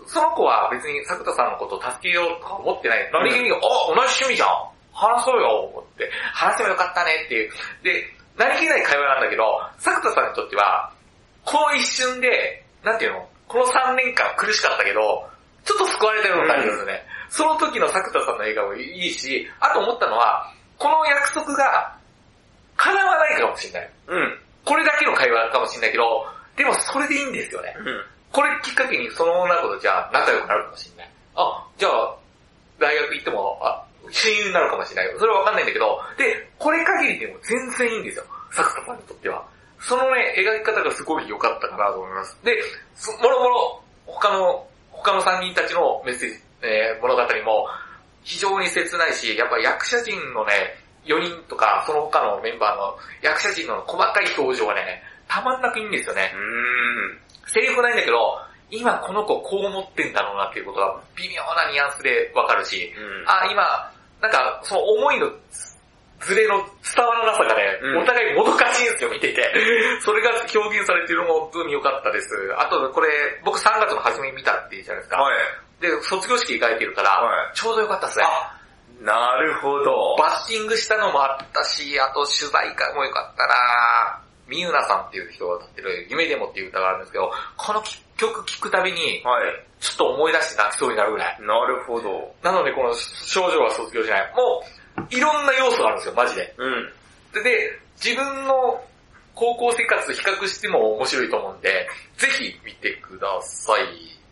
[0.08, 3.10] その子は別に作田さんのことを助けようとか思ってない。
[3.12, 4.50] 何気に、あ、同じ趣味じゃん
[4.94, 7.52] 話そうよ思って、話せばよかったねっていう。
[7.84, 8.06] で、
[8.38, 9.44] 何気ない会話なんだけど、
[9.80, 10.92] 作田さんにとっては、
[11.46, 13.28] この一瞬で、なんていうの？
[13.54, 15.30] この3年間苦しかったけど、
[15.64, 17.06] ちょっと救われたような感じがするね。
[17.30, 20.50] その時の作田さんの笑顔いいし、あと思ったのは、
[20.80, 21.96] この約束が
[22.78, 23.90] 叶わないかもしれない。
[24.08, 24.40] うん。
[24.66, 26.26] これだけの会話かもしれないけど、
[26.58, 27.76] でもそれでいいんですよね。
[27.78, 28.04] うん。
[28.32, 31.12] これきっかけにその女の子とじゃあ仲良くなるかもしれない。
[31.36, 32.16] あ、じゃあ、
[32.80, 35.20] 大学行っても、あ、親友になるかもしれないよ。
[35.20, 38.26] それはわかんないんだけど、で、これ限りでも全然いいんですよ。
[38.52, 39.46] 作田さんにとっては。
[39.84, 42.38] そのね、描き方がすごい良かったかなと思います。
[42.44, 42.58] で、
[42.96, 47.68] そもろもろ、他の、他の3人たちのメッセージ、えー物語も、
[48.24, 50.54] 非常に切ないし、やっぱ役者陣のね、
[51.06, 56.32] 4人とか、その他のメンバーの役者陣の細かい表情がね、たまんなくいいんですよね。
[56.34, 57.20] うん。
[57.50, 58.40] セリフないんだけど、
[58.72, 65.30] 今この子こう思ってんだろうなっていうことが微妙なニュアンスでわかるし、うんあ、今、なんかその思いの
[66.26, 69.54] ズレの伝わらなさがね、うんお互いもどかしいんですよ、見ていて。
[70.02, 72.30] それが表現されているのも本当に良かったです。
[72.58, 73.10] あとこれ、
[73.44, 75.22] 僕3月の初めに見たって言うじゃないですか。
[75.22, 75.36] はい。
[75.82, 78.26] で、卒業式控えてるから、はいちょうど良かったですね。
[78.28, 78.58] あ、
[79.02, 80.16] なるほど。
[80.18, 87.82] バッシングしたのもあったし、あと取材会も良かったなみゆなさんっていう人が歌ってる夢でもっていう歌があるんですけど、この
[88.18, 89.66] 曲聴くたびに、はい。
[89.80, 91.38] ちょっと思い出して泣きそうになるぐらい。
[91.42, 92.34] なるほど。
[92.42, 94.34] なのでこの少女は卒業しない。
[94.36, 96.54] もう、いろんな要素があるんですよ、マジで。
[96.58, 96.92] うん。
[97.34, 98.84] で、で自分の
[99.36, 101.88] 高校生活と比較しても面白いと思うんで、
[102.18, 103.86] ぜひ見てください。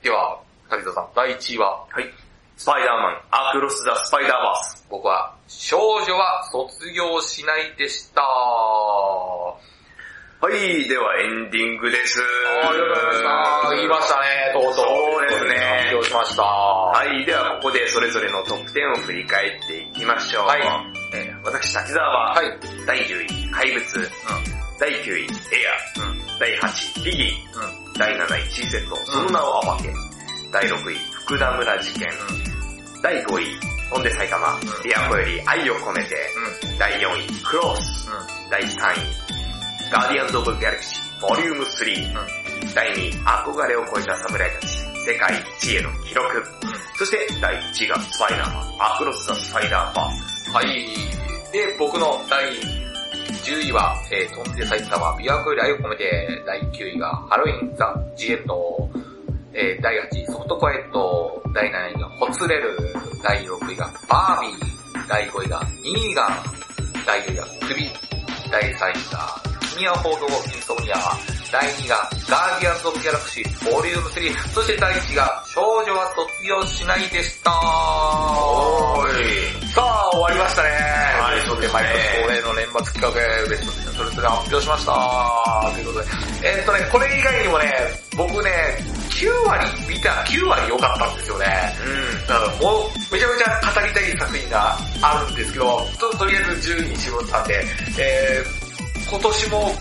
[0.03, 0.39] では、
[0.69, 2.05] 滝沢さん、第1位は、はい。
[2.57, 4.85] スパイダーマン、アクロス・ザ・スパイダーバース。
[4.89, 8.21] 僕は、少女は卒業しないでした。
[10.41, 12.17] はい、ではエンディングです。
[12.65, 13.75] ありがとうございました。
[13.77, 14.73] 言いましたね、とうとう。
[14.73, 15.53] そうですね
[15.85, 16.41] 発表しました。
[16.41, 20.47] はい、ではここでそれぞれのトップ10を振り返っていきましょう。
[20.47, 20.61] はい
[21.13, 22.57] えー私、滝沢は、はい。
[22.87, 24.09] 第10位、怪物。
[24.79, 26.39] 第9位、エア。
[26.39, 27.99] 第8位、リギー。
[27.99, 28.95] 第7位、チーゼット。
[29.05, 29.93] その名を暴け。
[30.51, 32.09] 第6位、福田村事件。
[33.03, 33.45] 第5位、
[33.91, 34.59] 飛んで埼玉。
[34.83, 36.15] リアコより愛を込めて。
[36.79, 38.09] 第4位、クロース。
[38.49, 39.40] 第3位、
[39.91, 42.73] ガーディアンズ・オブ・ギャラクシー、ボリューム3。
[42.73, 44.67] 第2位、憧れを超えた侍たち、
[45.03, 46.45] 世界一への記録。
[46.97, 50.53] そして第1位がスパイダーマン、アクロス・ザ・スパイダーバー。
[50.53, 50.85] はい。
[51.51, 52.53] で、僕の第
[53.43, 58.89] 10位は、えー、飛んで埼玉、琵琶湖より愛を込めて、第9位がハロウィン・ザ・ジエット、
[59.51, 62.77] えー、第8位ソフトコエット、第7位がホツレル、
[63.21, 66.29] 第6位がバービー、第5位がニーガン、
[67.05, 67.89] 第4位が首、
[68.49, 70.99] 第3位が君は報道インソムニア、
[71.51, 71.95] 第2位が
[72.27, 77.51] ガーディアンズ・オブ・ギャラクシー、ボリューム3、そして第1位が少女は卒業しないでした。
[77.51, 79.71] おーい。
[79.71, 80.69] さあ、終わりましたね。
[80.69, 83.11] はいそうですね毎年恒例の年末企画
[83.47, 85.71] ベスト10それぞれ発表しました。
[85.71, 86.05] ということで。
[86.43, 87.71] えーっとね、これ以外にもね、
[88.17, 88.51] 僕ね、
[89.15, 91.45] 9割見た、9割良かったんですよね。
[91.79, 92.27] うん。
[92.27, 97.63] だからもう、めちゃめちゃ語りたい作品があるんですけど、ととりあえず10位に絞ったんで、
[97.99, 98.60] えー、
[99.09, 99.71] 今年も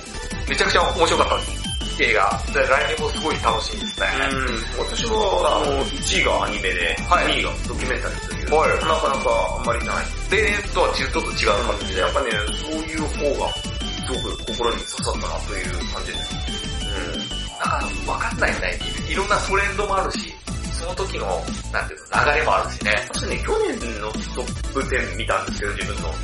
[0.48, 1.60] めちゃくちゃ面白かったです。
[2.00, 2.42] 映画。
[2.52, 4.06] で来年もすごい楽しみですね。
[4.32, 10.06] うん、私は、あの、1位がアニメで、はい2位がドキュメンタリーという、はいなかなかあんまりない。
[10.32, 12.00] 例年とはちょっと違う感じで。
[12.00, 16.34] やっぱね、そういう方が、すごく心に刺さったなという感じです。
[17.60, 18.78] なんかわかんないよね。
[19.08, 20.32] いいろんなトレンドもあるし、
[20.72, 21.26] その時の、
[21.70, 22.96] なんていうの、流れもあるしね。
[23.12, 26.14] 確かに去年のトップ10見たんですけど、自分の。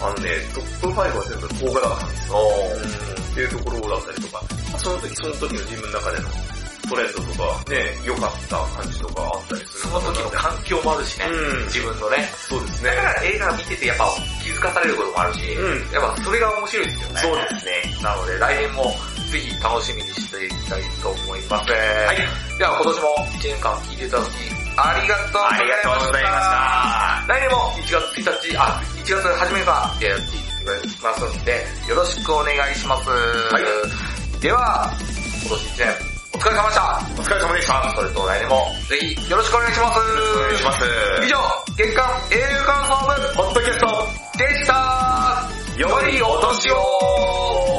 [0.00, 2.36] あのね、トップ5は全部邦画だったんですよ。
[2.36, 4.40] おうんっていうところだったりとか、
[4.78, 6.28] その時その時の自分の中での
[6.88, 11.26] トレンドとか、ね、良かった感じとかあったりするその時の環境もあるしね。
[11.26, 12.28] うん自分のね。
[12.48, 13.02] そうですねだ。
[13.02, 14.08] から映画見ててやっぱ
[14.42, 17.20] 気づかされることもあるし、うんやっぱそれが面白いですよね。
[17.20, 18.02] そうですね。
[18.02, 18.84] なので来年も
[19.32, 21.72] ぜひ楽しみにしていきたいと思います。
[21.72, 22.16] ははい
[22.58, 24.28] では今年も1年間聞いていただき
[24.76, 27.24] ありがとうござありがとうございました。
[27.26, 33.08] 来年も1月1日、あ、1月初めからやっていきますので、よろしくお願いします。
[34.38, 34.90] いでは、
[35.46, 35.94] 今年1年、
[36.34, 37.00] お疲れ様でした。
[37.16, 37.94] お疲れ様でした。
[37.94, 40.00] それと来年もぜひよろしくお願いします。
[40.00, 40.84] お願いします。
[41.22, 41.38] 以上、
[41.76, 43.86] 月間映画感想部ポッドキャスト
[44.38, 47.75] でした良いお年を